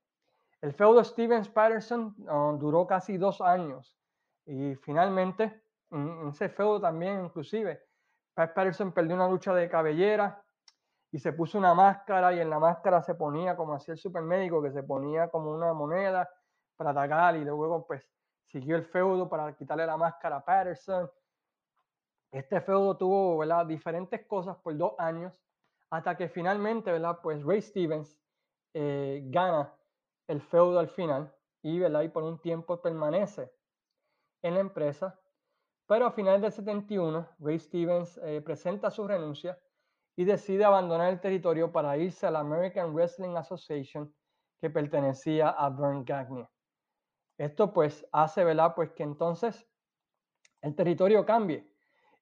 El 0.60 0.74
feudo 0.74 1.02
Stevens 1.02 1.48
Patterson 1.48 2.14
uh, 2.28 2.58
duró 2.58 2.86
casi 2.86 3.16
dos 3.16 3.40
años 3.40 3.96
y 4.44 4.74
finalmente 4.76 5.62
en 5.90 6.28
ese 6.28 6.48
feudo 6.48 6.80
también 6.80 7.24
inclusive 7.24 7.82
Pat 8.34 8.54
Patterson 8.54 8.92
perdió 8.92 9.14
una 9.14 9.28
lucha 9.28 9.54
de 9.54 9.68
cabellera 9.68 10.42
y 11.12 11.18
se 11.18 11.32
puso 11.32 11.58
una 11.58 11.74
máscara 11.74 12.32
y 12.32 12.40
en 12.40 12.50
la 12.50 12.58
máscara 12.58 13.02
se 13.02 13.14
ponía 13.14 13.56
como 13.56 13.74
hacía 13.74 13.94
el 13.94 13.98
supermédico 13.98 14.62
que 14.62 14.70
se 14.70 14.82
ponía 14.82 15.28
como 15.28 15.50
una 15.50 15.72
moneda 15.72 16.28
para 16.76 16.90
atacar 16.90 17.36
y 17.36 17.44
luego 17.44 17.86
pues 17.86 18.08
siguió 18.46 18.76
el 18.76 18.84
feudo 18.84 19.28
para 19.28 19.54
quitarle 19.54 19.86
la 19.86 19.96
máscara 19.96 20.36
a 20.36 20.44
Patterson. 20.44 21.10
Este 22.30 22.60
feudo 22.60 22.96
tuvo 22.96 23.38
¿verdad? 23.38 23.66
diferentes 23.66 24.24
cosas 24.26 24.56
por 24.58 24.76
dos 24.76 24.92
años 24.98 25.32
hasta 25.90 26.16
que 26.16 26.28
finalmente, 26.28 26.92
¿verdad? 26.92 27.18
Pues 27.20 27.42
Ray 27.44 27.60
Stevens 27.62 28.16
eh, 28.74 29.22
gana 29.26 29.74
el 30.28 30.40
feudo 30.40 30.78
al 30.78 30.88
final 30.88 31.34
y, 31.62 31.78
¿verdad? 31.78 32.02
Y 32.02 32.08
por 32.08 32.22
un 32.22 32.40
tiempo 32.40 32.80
permanece 32.80 33.52
en 34.42 34.54
la 34.54 34.60
empresa. 34.60 35.20
Pero 35.86 36.06
a 36.06 36.12
finales 36.12 36.40
del 36.40 36.52
71, 36.52 37.28
Ray 37.40 37.58
Stevens 37.58 38.18
eh, 38.22 38.40
presenta 38.40 38.90
su 38.90 39.06
renuncia 39.06 39.58
y 40.16 40.24
decide 40.24 40.64
abandonar 40.64 41.12
el 41.12 41.20
territorio 41.20 41.72
para 41.72 41.96
irse 41.96 42.26
a 42.26 42.30
la 42.30 42.40
American 42.40 42.94
Wrestling 42.94 43.36
Association 43.36 44.14
que 44.60 44.70
pertenecía 44.70 45.48
a 45.48 45.70
Vern 45.70 46.04
Gagne. 46.04 46.48
Esto 47.38 47.72
pues 47.72 48.06
hace, 48.12 48.44
¿verdad? 48.44 48.74
Pues 48.74 48.92
que 48.92 49.02
entonces 49.02 49.66
el 50.60 50.74
territorio 50.76 51.24
cambie 51.24 51.66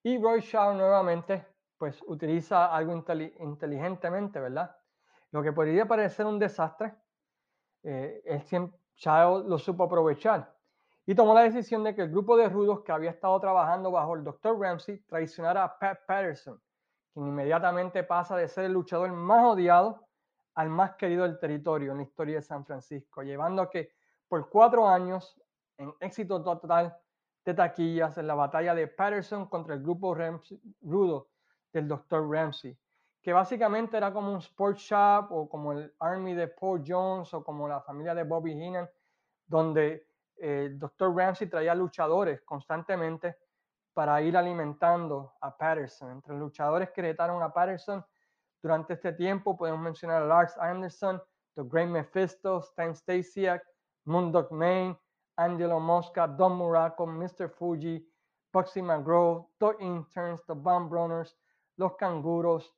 y 0.03 0.17
Roy 0.23 0.41
Shaw 0.41 0.75
nuevamente 0.75 1.45
pues 1.77 2.01
utiliza 2.07 2.75
algo 2.75 2.93
inteligentemente, 2.95 4.41
¿verdad? 4.41 4.78
Lo 5.31 5.43
que 5.43 5.53
podría 5.53 5.87
parecer 5.87 6.27
un 6.27 6.39
desastre, 6.39 6.95
eh, 7.83 8.23
él 8.25 8.43
siempre, 8.43 8.79
lo 9.05 9.59
supo 9.59 9.85
aprovechar 9.85 10.55
y 11.07 11.15
tomó 11.15 11.33
la 11.33 11.43
decisión 11.43 11.85
de 11.85 11.95
que 11.95 12.03
el 12.03 12.11
grupo 12.11 12.37
de 12.37 12.51
rudos 12.51 12.83
que 12.83 12.93
había 12.93 13.11
estado 13.11 13.41
trabajando 13.41 13.91
bajo 13.91 14.15
el 14.15 14.25
Dr. 14.25 14.59
Ramsey 14.59 14.99
traicionara 15.07 15.65
a 15.65 15.79
Pat 15.79 16.01
Patterson, 16.07 16.61
quien 17.15 17.29
inmediatamente 17.29 18.05
pasa 18.05 18.37
de 18.37 18.47
ser 18.47 18.65
el 18.65 18.73
luchador 18.73 19.11
más 19.13 19.43
odiado 19.45 20.07
al 20.55 20.69
más 20.69 20.97
querido 20.97 21.23
del 21.23 21.39
territorio 21.39 21.93
en 21.93 21.99
la 21.99 22.03
historia 22.03 22.35
de 22.37 22.43
San 22.43 22.67
Francisco, 22.67 23.23
llevando 23.23 23.63
a 23.63 23.71
que 23.71 23.93
por 24.29 24.51
cuatro 24.51 24.87
años, 24.87 25.41
en 25.79 25.95
éxito 26.01 26.43
total 26.43 26.95
de 27.43 27.55
taquillas 27.55 28.19
en 28.19 28.27
la 28.27 28.35
batalla 28.35 28.75
de 28.75 28.89
Patterson 28.89 29.47
contra 29.47 29.75
el 29.75 29.83
grupo 29.83 30.15
rudo 30.83 31.29
del 31.73 31.89
Dr. 31.89 32.29
Ramsey, 32.29 32.77
que 33.29 33.33
básicamente 33.35 33.95
era 33.95 34.11
como 34.11 34.33
un 34.33 34.39
sports 34.39 34.81
shop 34.81 35.27
o 35.33 35.51
como 35.51 35.73
el 35.73 35.95
Army 35.99 36.33
de 36.33 36.49
Paul 36.49 36.83
Jones 36.83 37.35
o 37.35 37.45
como 37.45 37.69
la 37.69 37.83
familia 37.83 38.15
de 38.15 38.23
Bobby 38.23 38.53
Heenan, 38.53 38.89
donde 39.47 40.09
eh, 40.39 40.71
Dr. 40.73 41.15
Ramsey 41.15 41.47
traía 41.47 41.75
luchadores 41.75 42.41
constantemente 42.41 43.37
para 43.93 44.23
ir 44.23 44.35
alimentando 44.35 45.35
a 45.43 45.55
Patterson. 45.55 46.13
Entre 46.13 46.33
los 46.33 46.41
luchadores 46.41 46.89
que 46.89 47.03
retaron 47.03 47.43
a 47.43 47.53
Patterson 47.53 48.03
durante 48.63 48.95
este 48.95 49.13
tiempo 49.13 49.59
podemos 49.59 49.83
mencionar 49.83 50.23
a 50.23 50.27
Lars 50.27 50.57
Anderson, 50.57 51.21
The 51.55 51.65
Great 51.65 51.91
Mephisto, 51.91 52.61
Stan 52.61 52.95
Stasiak, 52.95 53.63
Moondog 54.07 54.51
Main, 54.51 54.99
Angelo 55.37 55.79
Mosca, 55.81 56.27
Don 56.27 56.57
Muraco, 56.57 57.07
Mr. 57.07 57.51
Fuji, 57.51 58.03
Bugsy 58.55 58.81
McGraw, 58.81 59.47
The 59.59 59.77
Interns, 59.81 60.43
The 60.47 60.55
Bomb 60.55 60.91
Runners, 60.91 61.37
los 61.77 61.93
canguros, 61.97 62.73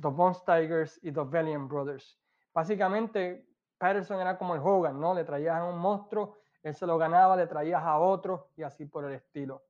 los 0.00 0.14
Von 0.14 0.34
Tigers 0.46 0.98
y 1.02 1.10
los 1.10 1.30
Valiant 1.30 1.68
Brothers. 1.68 2.18
Básicamente, 2.54 3.46
Patterson 3.78 4.20
era 4.20 4.38
como 4.38 4.54
el 4.54 4.60
Hogan, 4.60 5.00
¿no? 5.00 5.14
Le 5.14 5.24
traías 5.24 5.56
a 5.56 5.64
un 5.64 5.78
monstruo, 5.78 6.38
él 6.62 6.74
se 6.74 6.86
lo 6.86 6.96
ganaba, 6.96 7.36
le 7.36 7.46
traías 7.46 7.82
a 7.82 7.98
otro 7.98 8.48
y 8.56 8.62
así 8.62 8.86
por 8.86 9.04
el 9.04 9.14
estilo. 9.14 9.62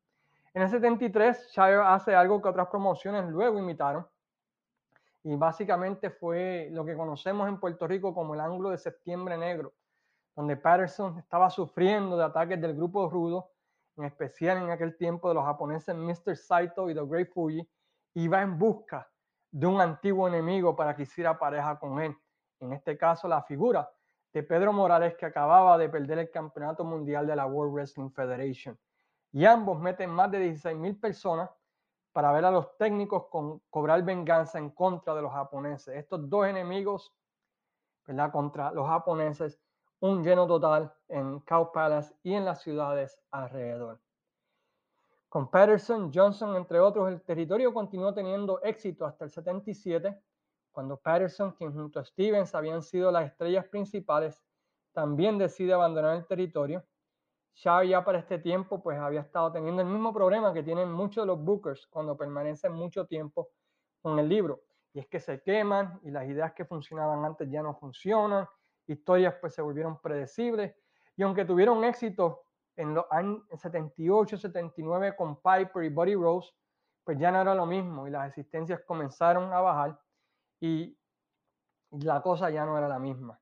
En 0.55 0.63
el 0.63 0.69
73, 0.69 1.49
Shire 1.51 1.81
hace 1.83 2.15
algo 2.15 2.43
que 2.43 2.49
otras 2.49 2.69
promociones 2.69 3.25
luego 3.31 3.59
imitaron. 3.59 4.07
Y 5.25 5.35
básicamente 5.37 6.11
fue 6.11 6.69
lo 6.73 6.85
que 6.85 6.97
conocemos 6.97 7.49
en 7.49 7.59
Puerto 7.59 7.87
Rico 7.87 8.13
como 8.13 8.35
el 8.35 8.41
ángulo 8.41 8.71
de 8.71 8.79
septiembre 8.79 9.39
negro, 9.39 9.73
donde 10.35 10.57
Patterson 10.57 11.19
estaba 11.19 11.49
sufriendo 11.49 12.17
de 12.17 12.25
ataques 12.25 12.61
del 12.61 12.75
grupo 12.75 13.09
rudo, 13.09 13.51
en 13.97 14.05
especial 14.05 14.59
en 14.59 14.71
aquel 14.71 14.97
tiempo 14.97 15.29
de 15.29 15.35
los 15.35 15.45
japoneses 15.45 15.95
Mr. 15.95 16.37
Saito 16.37 16.91
y 16.91 16.95
The 16.95 17.07
Great 17.07 17.29
Fuji, 17.33 17.67
va 18.29 18.43
en 18.43 18.59
busca 18.59 19.12
de 19.53 19.67
un 19.67 19.81
antiguo 19.81 20.27
enemigo 20.27 20.75
para 20.75 20.97
que 20.97 21.03
hiciera 21.03 21.39
pareja 21.39 21.79
con 21.79 22.01
él. 22.01 22.17
En 22.59 22.73
este 22.73 22.97
caso, 22.97 23.29
la 23.29 23.43
figura 23.43 23.89
de 24.33 24.43
Pedro 24.43 24.73
Morales, 24.73 25.15
que 25.17 25.27
acababa 25.27 25.77
de 25.77 25.89
perder 25.89 26.19
el 26.19 26.31
campeonato 26.31 26.85
mundial 26.85 27.27
de 27.27 27.37
la 27.37 27.47
World 27.47 27.75
Wrestling 27.75 28.11
Federation. 28.11 28.79
Y 29.31 29.45
ambos 29.45 29.79
meten 29.79 30.11
más 30.11 30.31
de 30.31 30.39
16 30.39 30.77
mil 30.77 30.99
personas 30.99 31.51
para 32.13 32.33
ver 32.33 32.45
a 32.45 32.51
los 32.51 32.77
técnicos 32.77 33.27
con, 33.29 33.61
cobrar 33.71 34.03
venganza 34.03 34.59
en 34.59 34.71
contra 34.71 35.15
de 35.15 35.23
los 35.23 35.33
japoneses. 35.33 35.97
Estos 35.97 36.29
dos 36.29 36.47
enemigos, 36.47 37.15
¿verdad? 38.07 38.33
Contra 38.33 38.71
los 38.73 38.87
japoneses, 38.87 39.61
un 40.01 40.23
lleno 40.23 40.47
total 40.47 40.93
en 41.09 41.41
Cow 41.41 41.73
Palace 41.73 42.15
y 42.23 42.35
en 42.35 42.45
las 42.45 42.63
ciudades 42.63 43.19
alrededor. 43.31 44.01
Con 45.33 45.49
Patterson, 45.49 46.13
Johnson, 46.13 46.57
entre 46.57 46.79
otros, 46.79 47.09
el 47.11 47.23
territorio 47.23 47.73
continuó 47.73 48.13
teniendo 48.13 48.61
éxito 48.61 49.07
hasta 49.07 49.25
el 49.25 49.31
77, 49.31 50.21
cuando 50.71 50.99
Patterson, 50.99 51.53
quien 51.53 51.73
junto 51.73 52.01
a 52.01 52.05
Stevens 52.05 52.55
habían 52.55 52.83
sido 52.83 53.11
las 53.11 53.31
estrellas 53.31 53.65
principales, 53.65 54.39
también 54.93 55.39
decide 55.39 55.73
abandonar 55.73 56.17
el 56.17 56.27
territorio. 56.27 56.85
Shaw 57.55 57.85
ya 57.85 58.05
para 58.05 58.19
este 58.19 58.41
tiempo 58.41 58.83
pues 58.83 58.99
había 58.99 59.21
estado 59.23 59.51
teniendo 59.53 59.81
el 59.81 59.89
mismo 59.89 60.13
problema 60.13 60.53
que 60.53 60.63
tienen 60.63 60.93
muchos 60.93 61.23
de 61.23 61.29
los 61.29 61.43
bookers 61.43 61.87
cuando 61.87 62.15
permanecen 62.15 62.75
mucho 62.75 63.07
tiempo 63.07 63.53
con 64.03 64.19
el 64.19 64.29
libro, 64.29 64.61
y 64.93 64.99
es 64.99 65.07
que 65.07 65.19
se 65.19 65.41
queman 65.41 65.99
y 66.03 66.11
las 66.11 66.29
ideas 66.29 66.53
que 66.53 66.67
funcionaban 66.67 67.25
antes 67.25 67.49
ya 67.51 67.63
no 67.63 67.75
funcionan, 67.75 68.47
historias 68.87 69.37
pues 69.41 69.55
se 69.55 69.63
volvieron 69.63 69.99
predecibles, 69.99 70.77
y 71.17 71.23
aunque 71.23 71.47
tuvieron 71.47 71.83
éxito 71.85 72.43
en 72.77 72.95
los 72.95 73.05
años 73.11 73.43
78, 73.55 74.37
79 74.39 75.15
con 75.17 75.37
Piper 75.37 75.85
y 75.85 75.89
Buddy 75.89 76.15
Rose, 76.15 76.53
pues 77.05 77.19
ya 77.19 77.31
no 77.31 77.41
era 77.41 77.55
lo 77.55 77.67
mismo 77.67 78.07
y 78.07 78.11
las 78.11 78.29
existencias 78.29 78.81
comenzaron 78.87 79.53
a 79.53 79.61
bajar 79.61 80.01
y 80.61 80.97
la 81.91 82.23
cosa 82.23 82.51
ya 82.51 82.65
no 82.65 82.79
era 82.79 82.89
la 82.89 82.99
misma. 82.99 83.39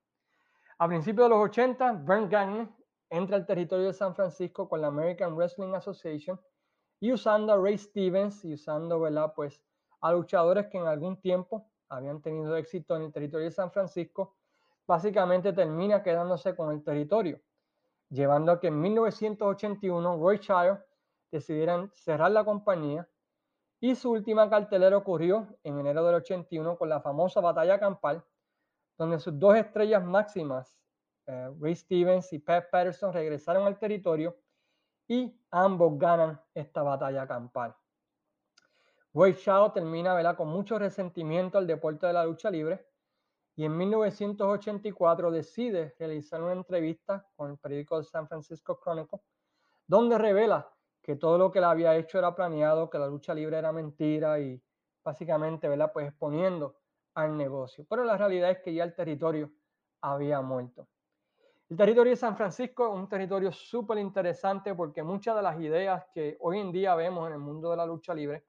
A 0.78 0.88
principios 0.88 1.26
de 1.26 1.30
los 1.30 1.44
80, 1.44 1.92
Brent 1.92 2.30
Gagne 2.30 2.68
entra 3.10 3.36
al 3.36 3.46
territorio 3.46 3.86
de 3.86 3.92
San 3.92 4.14
Francisco 4.14 4.68
con 4.68 4.80
la 4.80 4.88
American 4.88 5.36
Wrestling 5.36 5.74
Association 5.74 6.40
y 7.00 7.12
usando 7.12 7.52
a 7.52 7.58
Ray 7.58 7.78
Stevens 7.78 8.44
y 8.44 8.54
usando, 8.54 8.98
¿verdad? 8.98 9.32
Pues 9.34 9.60
a 10.00 10.12
luchadores 10.12 10.66
que 10.68 10.78
en 10.78 10.86
algún 10.86 11.20
tiempo 11.20 11.70
habían 11.88 12.22
tenido 12.22 12.56
éxito 12.56 12.96
en 12.96 13.02
el 13.02 13.12
territorio 13.12 13.46
de 13.46 13.52
San 13.52 13.70
Francisco, 13.70 14.36
básicamente 14.86 15.52
termina 15.52 16.02
quedándose 16.02 16.56
con 16.56 16.72
el 16.72 16.82
territorio 16.82 17.40
llevando 18.10 18.52
a 18.52 18.60
que 18.60 18.66
en 18.66 18.80
1981 18.80 20.18
Roy 20.18 20.38
Shire 20.38 20.78
decidieran 21.30 21.90
cerrar 21.94 22.32
la 22.32 22.44
compañía 22.44 23.08
y 23.80 23.94
su 23.94 24.10
última 24.10 24.50
cartelera 24.50 24.96
ocurrió 24.96 25.48
en 25.62 25.78
enero 25.78 26.04
del 26.04 26.16
81 26.16 26.76
con 26.76 26.88
la 26.88 27.00
famosa 27.00 27.40
batalla 27.40 27.78
campal, 27.78 28.22
donde 28.98 29.18
sus 29.18 29.38
dos 29.38 29.56
estrellas 29.56 30.04
máximas, 30.04 30.76
eh, 31.26 31.50
Ray 31.58 31.76
Stevens 31.76 32.32
y 32.32 32.40
Pat 32.40 32.68
Patterson, 32.70 33.12
regresaron 33.12 33.66
al 33.66 33.78
territorio 33.78 34.36
y 35.08 35.34
ambos 35.50 35.98
ganan 35.98 36.40
esta 36.54 36.82
batalla 36.82 37.26
campal. 37.26 37.74
Roy 39.14 39.32
Shaw 39.32 39.72
termina 39.72 40.36
con 40.36 40.48
mucho 40.48 40.78
resentimiento 40.78 41.58
al 41.58 41.66
deporte 41.66 42.06
de 42.06 42.12
la 42.12 42.24
lucha 42.24 42.50
libre 42.50 42.89
y 43.60 43.66
en 43.66 43.76
1984 43.76 45.30
decide 45.30 45.94
realizar 45.98 46.42
una 46.42 46.54
entrevista 46.54 47.26
con 47.36 47.50
el 47.50 47.58
periódico 47.58 47.98
de 47.98 48.04
San 48.04 48.26
Francisco 48.26 48.80
Chronicle, 48.82 49.20
donde 49.86 50.16
revela 50.16 50.72
que 51.02 51.16
todo 51.16 51.36
lo 51.36 51.50
que 51.50 51.58
él 51.58 51.66
había 51.66 51.94
hecho 51.94 52.18
era 52.18 52.34
planeado, 52.34 52.88
que 52.88 52.98
la 52.98 53.06
lucha 53.06 53.34
libre 53.34 53.58
era 53.58 53.70
mentira 53.70 54.40
y 54.40 54.58
básicamente, 55.04 55.68
¿verdad? 55.68 55.92
Pues 55.92 56.08
exponiendo 56.08 56.78
al 57.12 57.36
negocio. 57.36 57.84
Pero 57.86 58.02
la 58.02 58.16
realidad 58.16 58.50
es 58.50 58.60
que 58.60 58.72
ya 58.72 58.82
el 58.82 58.94
territorio 58.94 59.52
había 60.00 60.40
muerto. 60.40 60.88
El 61.68 61.76
territorio 61.76 62.12
de 62.12 62.16
San 62.16 62.38
Francisco 62.38 62.88
es 62.88 62.94
un 62.94 63.10
territorio 63.10 63.52
súper 63.52 63.98
interesante 63.98 64.74
porque 64.74 65.02
muchas 65.02 65.36
de 65.36 65.42
las 65.42 65.60
ideas 65.60 66.06
que 66.14 66.38
hoy 66.40 66.60
en 66.60 66.72
día 66.72 66.94
vemos 66.94 67.26
en 67.26 67.34
el 67.34 67.40
mundo 67.40 67.72
de 67.72 67.76
la 67.76 67.84
lucha 67.84 68.14
libre 68.14 68.46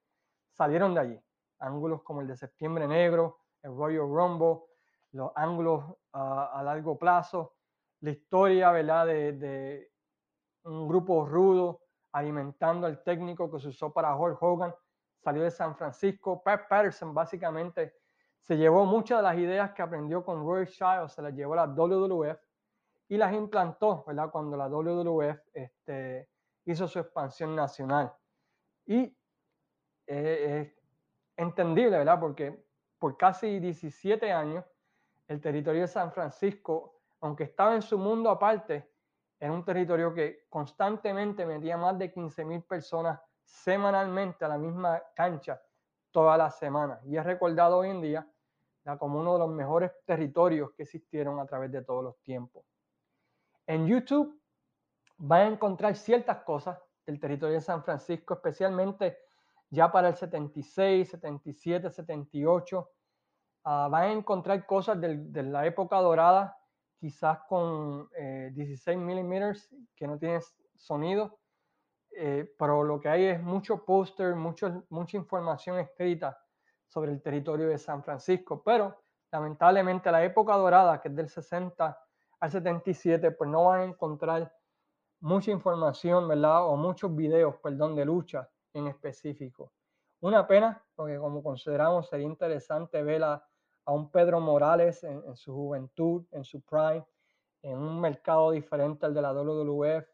salieron 0.54 0.94
de 0.94 1.02
allí. 1.02 1.22
Ángulos 1.60 2.02
como 2.02 2.22
el 2.22 2.28
de 2.28 2.38
Septiembre 2.38 2.88
Negro, 2.88 3.40
el 3.62 3.76
Royal 3.76 4.08
Rumble, 4.08 4.71
los 5.12 5.32
ángulos 5.36 5.84
a 6.14 6.62
largo 6.64 6.98
plazo, 6.98 7.56
la 8.02 8.12
historia, 8.12 8.72
¿verdad? 8.72 9.06
De, 9.08 9.92
un 10.64 10.88
grupo 10.88 11.26
rudo 11.26 11.82
alimentando 12.12 12.86
al 12.86 13.02
técnico 13.04 13.50
que 13.50 13.60
se 13.60 13.70
usó 13.70 13.92
para 13.92 14.16
Hulk 14.16 14.42
Hogan, 14.42 14.76
salió 15.18 15.42
de 15.42 15.50
San 15.50 15.76
Francisco. 15.76 16.44
Pat 16.44 16.68
Patterson 16.68 17.14
básicamente 17.14 17.96
se 18.40 18.58
llevó 18.58 18.86
muchas 18.86 19.20
de 19.20 19.24
las 19.24 19.38
ideas 19.38 19.72
que 19.72 19.82
aprendió 19.82 20.24
con 20.24 20.46
Roy 20.46 20.68
Child, 20.68 21.08
se 21.08 21.22
las 21.22 21.34
llevó 21.34 21.54
a 21.54 21.68
la 21.68 21.74
WWF 21.74 22.38
y 23.08 23.18
las 23.18 23.34
implantó, 23.34 24.04
¿verdad? 24.06 24.30
Cuando 24.30 24.56
la 24.58 24.68
WWF 24.68 25.40
este, 25.54 26.30
hizo 26.66 26.88
su 26.88 27.00
expansión 27.00 27.56
nacional. 27.56 28.14
Y 28.86 29.16
es 30.06 30.72
entendible, 31.38 31.98
¿verdad? 31.98 32.20
Porque 32.20 32.66
por 33.00 33.18
casi 33.18 33.60
17 33.60 34.32
años 34.32 34.66
el 35.32 35.40
territorio 35.40 35.82
de 35.82 35.88
San 35.88 36.12
Francisco, 36.12 37.00
aunque 37.22 37.46
estaba 37.46 37.74
en 37.74 37.82
su 37.82 37.98
mundo 37.98 38.30
aparte, 38.30 38.92
era 39.40 39.54
un 39.54 39.64
territorio 39.64 40.14
que 40.14 40.46
constantemente 40.50 41.46
metía 41.46 41.78
más 41.78 41.98
de 41.98 42.12
15 42.12 42.44
mil 42.44 42.62
personas 42.64 43.18
semanalmente 43.42 44.44
a 44.44 44.50
la 44.50 44.58
misma 44.58 45.02
cancha 45.16 45.62
toda 46.12 46.38
la 46.38 46.52
semana. 46.52 47.00
Y 47.06 47.16
es 47.16 47.24
recordado 47.24 47.78
hoy 47.78 47.90
en 47.92 48.02
día 48.02 48.28
como 49.00 49.22
uno 49.22 49.34
de 49.34 49.40
los 49.40 49.50
mejores 49.50 49.92
territorios 50.06 50.72
que 50.74 50.84
existieron 50.84 51.40
a 51.40 51.46
través 51.46 51.72
de 51.72 51.82
todos 51.82 52.04
los 52.04 52.22
tiempos. 52.22 52.66
En 53.66 53.88
YouTube 53.88 54.38
van 55.18 55.42
a 55.42 55.48
encontrar 55.48 55.96
ciertas 55.96 56.44
cosas 56.44 56.78
del 57.06 57.22
territorio 57.22 57.56
de 57.56 57.62
San 57.62 57.84
Francisco, 57.84 58.34
especialmente 58.34 59.18
ya 59.70 59.90
para 59.92 60.10
el 60.10 60.16
76, 60.16 61.10
77, 61.10 61.90
78. 61.90 62.92
Van 63.64 63.94
a 63.94 64.12
encontrar 64.12 64.66
cosas 64.66 65.00
de 65.00 65.44
la 65.44 65.66
época 65.66 65.98
dorada, 65.98 66.58
quizás 67.00 67.40
con 67.48 68.10
16 68.10 68.88
eh, 68.88 69.00
milímetros 69.00 69.70
que 69.96 70.08
no 70.08 70.18
tienen 70.18 70.42
sonido, 70.76 71.40
eh, 72.12 72.54
pero 72.58 72.84
lo 72.84 73.00
que 73.00 73.10
hay 73.10 73.26
es 73.26 73.42
mucho 73.42 73.86
póster, 73.86 74.36
mucha 74.36 75.18
información 75.18 75.80
escrita 75.80 76.38
sobre 76.88 77.12
el 77.12 77.22
territorio 77.22 77.70
de 77.70 77.78
San 77.78 78.04
Francisco. 78.04 78.62
Pero 78.64 79.02
lamentablemente 79.32 80.12
la 80.12 80.24
época 80.24 80.56
dorada, 80.56 81.00
que 81.00 81.08
es 81.08 81.16
del 81.16 81.30
60 81.30 81.98
al 82.40 82.52
77, 82.52 83.32
pues 83.32 83.50
no 83.50 83.66
van 83.66 83.82
a 83.82 83.86
encontrar 83.86 84.54
mucha 85.22 85.52
información, 85.52 86.28
¿verdad? 86.28 86.68
O 86.68 86.76
muchos 86.76 87.16
videos, 87.16 87.56
perdón, 87.58 87.96
de 87.96 88.06
lucha 88.06 88.50
en 88.74 88.88
específico. 88.88 89.72
Una 90.20 90.46
pena, 90.46 90.84
porque 90.96 91.18
como 91.18 91.42
consideramos 91.42 92.10
sería 92.10 92.28
interesante 92.28 93.02
ver 93.04 93.24
a, 93.86 93.92
un 93.94 94.10
Pedro 94.12 94.40
Morales 94.40 95.04
en, 95.04 95.36
su 95.36 95.54
juventud, 95.54 96.26
en 96.32 96.44
su 96.44 96.62
prime, 96.62 97.06
en 97.62 97.78
un 97.78 98.00
mercado 98.00 98.52
diferente 98.52 99.06
al 99.06 99.14
de 99.14 99.22
la 99.22 99.34
WWF. 99.34 100.08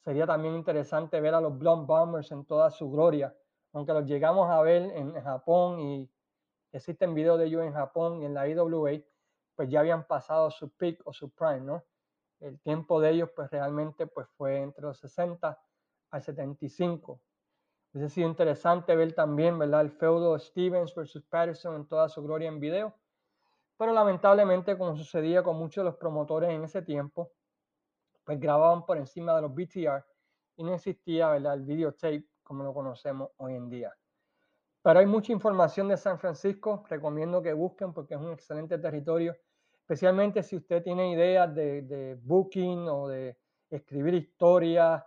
Sería 0.00 0.26
también 0.26 0.54
interesante 0.54 1.20
ver 1.20 1.34
a 1.34 1.40
los 1.40 1.56
Blonde 1.56 1.86
Bombers 1.86 2.32
en 2.32 2.44
toda 2.44 2.70
su 2.70 2.90
gloria, 2.90 3.34
aunque 3.72 3.92
los 3.92 4.04
llegamos 4.06 4.50
a 4.50 4.60
ver 4.62 4.82
en, 4.96 5.12
Japón 5.22 5.80
y 5.80 6.10
existen 6.72 7.14
videos 7.14 7.38
de 7.38 7.46
ellos 7.46 7.62
en 7.62 7.72
Japón 7.72 8.22
y 8.22 8.26
en 8.26 8.34
la 8.34 8.48
IWA, 8.48 9.00
pues 9.54 9.68
ya 9.68 9.80
habían 9.80 10.06
pasado 10.06 10.50
su 10.50 10.70
peak 10.70 11.00
o 11.04 11.12
su 11.12 11.30
prime, 11.30 11.60
¿no? 11.60 11.84
El 12.40 12.58
tiempo 12.60 13.00
de 13.00 13.10
ellos 13.10 13.30
pues 13.36 13.50
realmente 13.50 14.06
pues 14.06 14.26
fue 14.36 14.58
entre 14.58 14.82
los 14.82 14.98
60 14.98 15.60
al 16.10 16.22
75. 16.22 17.20
Hubiese 17.92 18.14
sido 18.14 18.28
interesante 18.28 18.96
ver 18.96 19.12
también, 19.12 19.58
¿verdad? 19.58 19.82
El 19.82 19.90
feudo 19.90 20.38
Stevens 20.38 20.94
versus 20.94 21.22
Patterson 21.24 21.76
en 21.76 21.86
toda 21.86 22.08
su 22.08 22.22
gloria 22.22 22.48
en 22.48 22.58
video. 22.58 22.94
Pero 23.76 23.92
lamentablemente, 23.92 24.78
como 24.78 24.96
sucedía 24.96 25.42
con 25.42 25.56
muchos 25.56 25.82
de 25.82 25.90
los 25.90 25.96
promotores 25.96 26.50
en 26.50 26.64
ese 26.64 26.82
tiempo, 26.82 27.32
pues 28.24 28.38
grababan 28.40 28.86
por 28.86 28.96
encima 28.96 29.34
de 29.34 29.42
los 29.42 29.54
BTR 29.54 30.04
y 30.56 30.64
no 30.64 30.74
existía, 30.74 31.30
¿verdad? 31.30 31.54
El 31.54 31.62
videotape 31.62 32.26
como 32.42 32.64
lo 32.64 32.72
conocemos 32.72 33.30
hoy 33.36 33.54
en 33.54 33.68
día. 33.68 33.92
Pero 34.82 34.98
hay 34.98 35.06
mucha 35.06 35.32
información 35.32 35.88
de 35.88 35.96
San 35.96 36.18
Francisco, 36.18 36.84
recomiendo 36.88 37.42
que 37.42 37.52
busquen 37.52 37.92
porque 37.92 38.14
es 38.14 38.20
un 38.20 38.32
excelente 38.32 38.78
territorio, 38.78 39.36
especialmente 39.80 40.42
si 40.42 40.56
usted 40.56 40.82
tiene 40.82 41.12
ideas 41.12 41.54
de, 41.54 42.18
booking 42.22 42.88
o 42.88 43.08
de 43.08 43.38
escribir 43.70 44.14
historias 44.14 45.02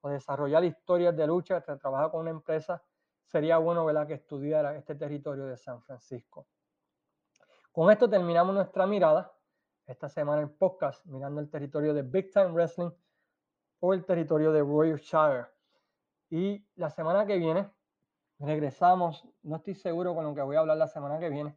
o 0.00 0.08
desarrollar 0.08 0.64
historias 0.64 1.16
de 1.16 1.26
lucha, 1.26 1.60
que 1.62 1.76
trabaja 1.76 2.10
con 2.10 2.20
una 2.20 2.30
empresa, 2.30 2.82
sería 3.24 3.58
bueno 3.58 3.84
¿verdad? 3.84 4.06
que 4.06 4.14
estudiara 4.14 4.76
este 4.76 4.94
territorio 4.94 5.46
de 5.46 5.56
San 5.56 5.82
Francisco. 5.82 6.46
Con 7.72 7.90
esto 7.90 8.08
terminamos 8.08 8.54
nuestra 8.54 8.86
mirada 8.86 9.32
esta 9.86 10.08
semana 10.08 10.42
en 10.42 10.56
podcast, 10.56 11.04
mirando 11.06 11.40
el 11.40 11.48
territorio 11.48 11.94
de 11.94 12.02
Big 12.02 12.30
Time 12.32 12.52
Wrestling 12.52 12.90
o 13.80 13.94
el 13.94 14.04
territorio 14.04 14.52
de 14.52 14.62
Shire. 14.96 15.46
Y 16.30 16.64
la 16.76 16.90
semana 16.90 17.26
que 17.26 17.36
viene 17.36 17.70
regresamos. 18.40 19.28
No 19.42 19.56
estoy 19.56 19.74
seguro 19.74 20.14
con 20.14 20.24
lo 20.24 20.34
que 20.34 20.42
voy 20.42 20.56
a 20.56 20.60
hablar 20.60 20.76
la 20.76 20.88
semana 20.88 21.18
que 21.18 21.28
viene. 21.28 21.56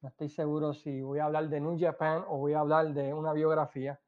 No 0.00 0.08
estoy 0.08 0.28
seguro 0.28 0.74
si 0.74 1.00
voy 1.00 1.20
a 1.20 1.24
hablar 1.24 1.48
de 1.48 1.60
New 1.60 1.78
Japan 1.78 2.24
o 2.28 2.38
voy 2.38 2.52
a 2.52 2.60
hablar 2.60 2.92
de 2.92 3.14
una 3.14 3.32
biografía. 3.32 4.00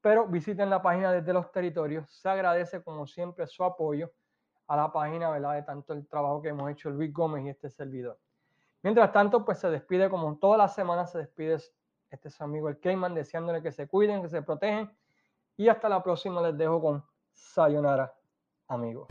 Pero 0.00 0.26
visiten 0.26 0.70
la 0.70 0.80
página 0.80 1.12
desde 1.12 1.32
los 1.32 1.50
territorios. 1.52 2.10
Se 2.10 2.28
agradece 2.28 2.82
como 2.82 3.06
siempre 3.06 3.46
su 3.46 3.64
apoyo 3.64 4.10
a 4.66 4.76
la 4.76 4.92
página, 4.92 5.30
¿verdad? 5.30 5.54
De 5.54 5.62
tanto 5.62 5.92
el 5.92 6.06
trabajo 6.06 6.40
que 6.40 6.48
hemos 6.48 6.70
hecho 6.70 6.90
Luis 6.90 7.12
Gómez 7.12 7.44
y 7.44 7.48
este 7.48 7.68
servidor. 7.68 8.18
Mientras 8.82 9.12
tanto, 9.12 9.44
pues 9.44 9.58
se 9.58 9.68
despide 9.68 10.08
como 10.08 10.38
todas 10.38 10.56
las 10.56 10.74
semanas 10.74 11.12
se 11.12 11.18
despide 11.18 11.58
este 12.10 12.30
su 12.30 12.42
amigo 12.42 12.68
el 12.68 12.80
Cayman, 12.80 13.14
deseándole 13.14 13.62
que 13.62 13.72
se 13.72 13.86
cuiden, 13.86 14.22
que 14.22 14.28
se 14.28 14.42
protegen. 14.42 14.90
Y 15.56 15.68
hasta 15.68 15.88
la 15.88 16.02
próxima 16.02 16.40
les 16.40 16.56
dejo 16.56 16.80
con 16.80 17.04
Sayonara, 17.32 18.14
amigos. 18.68 19.08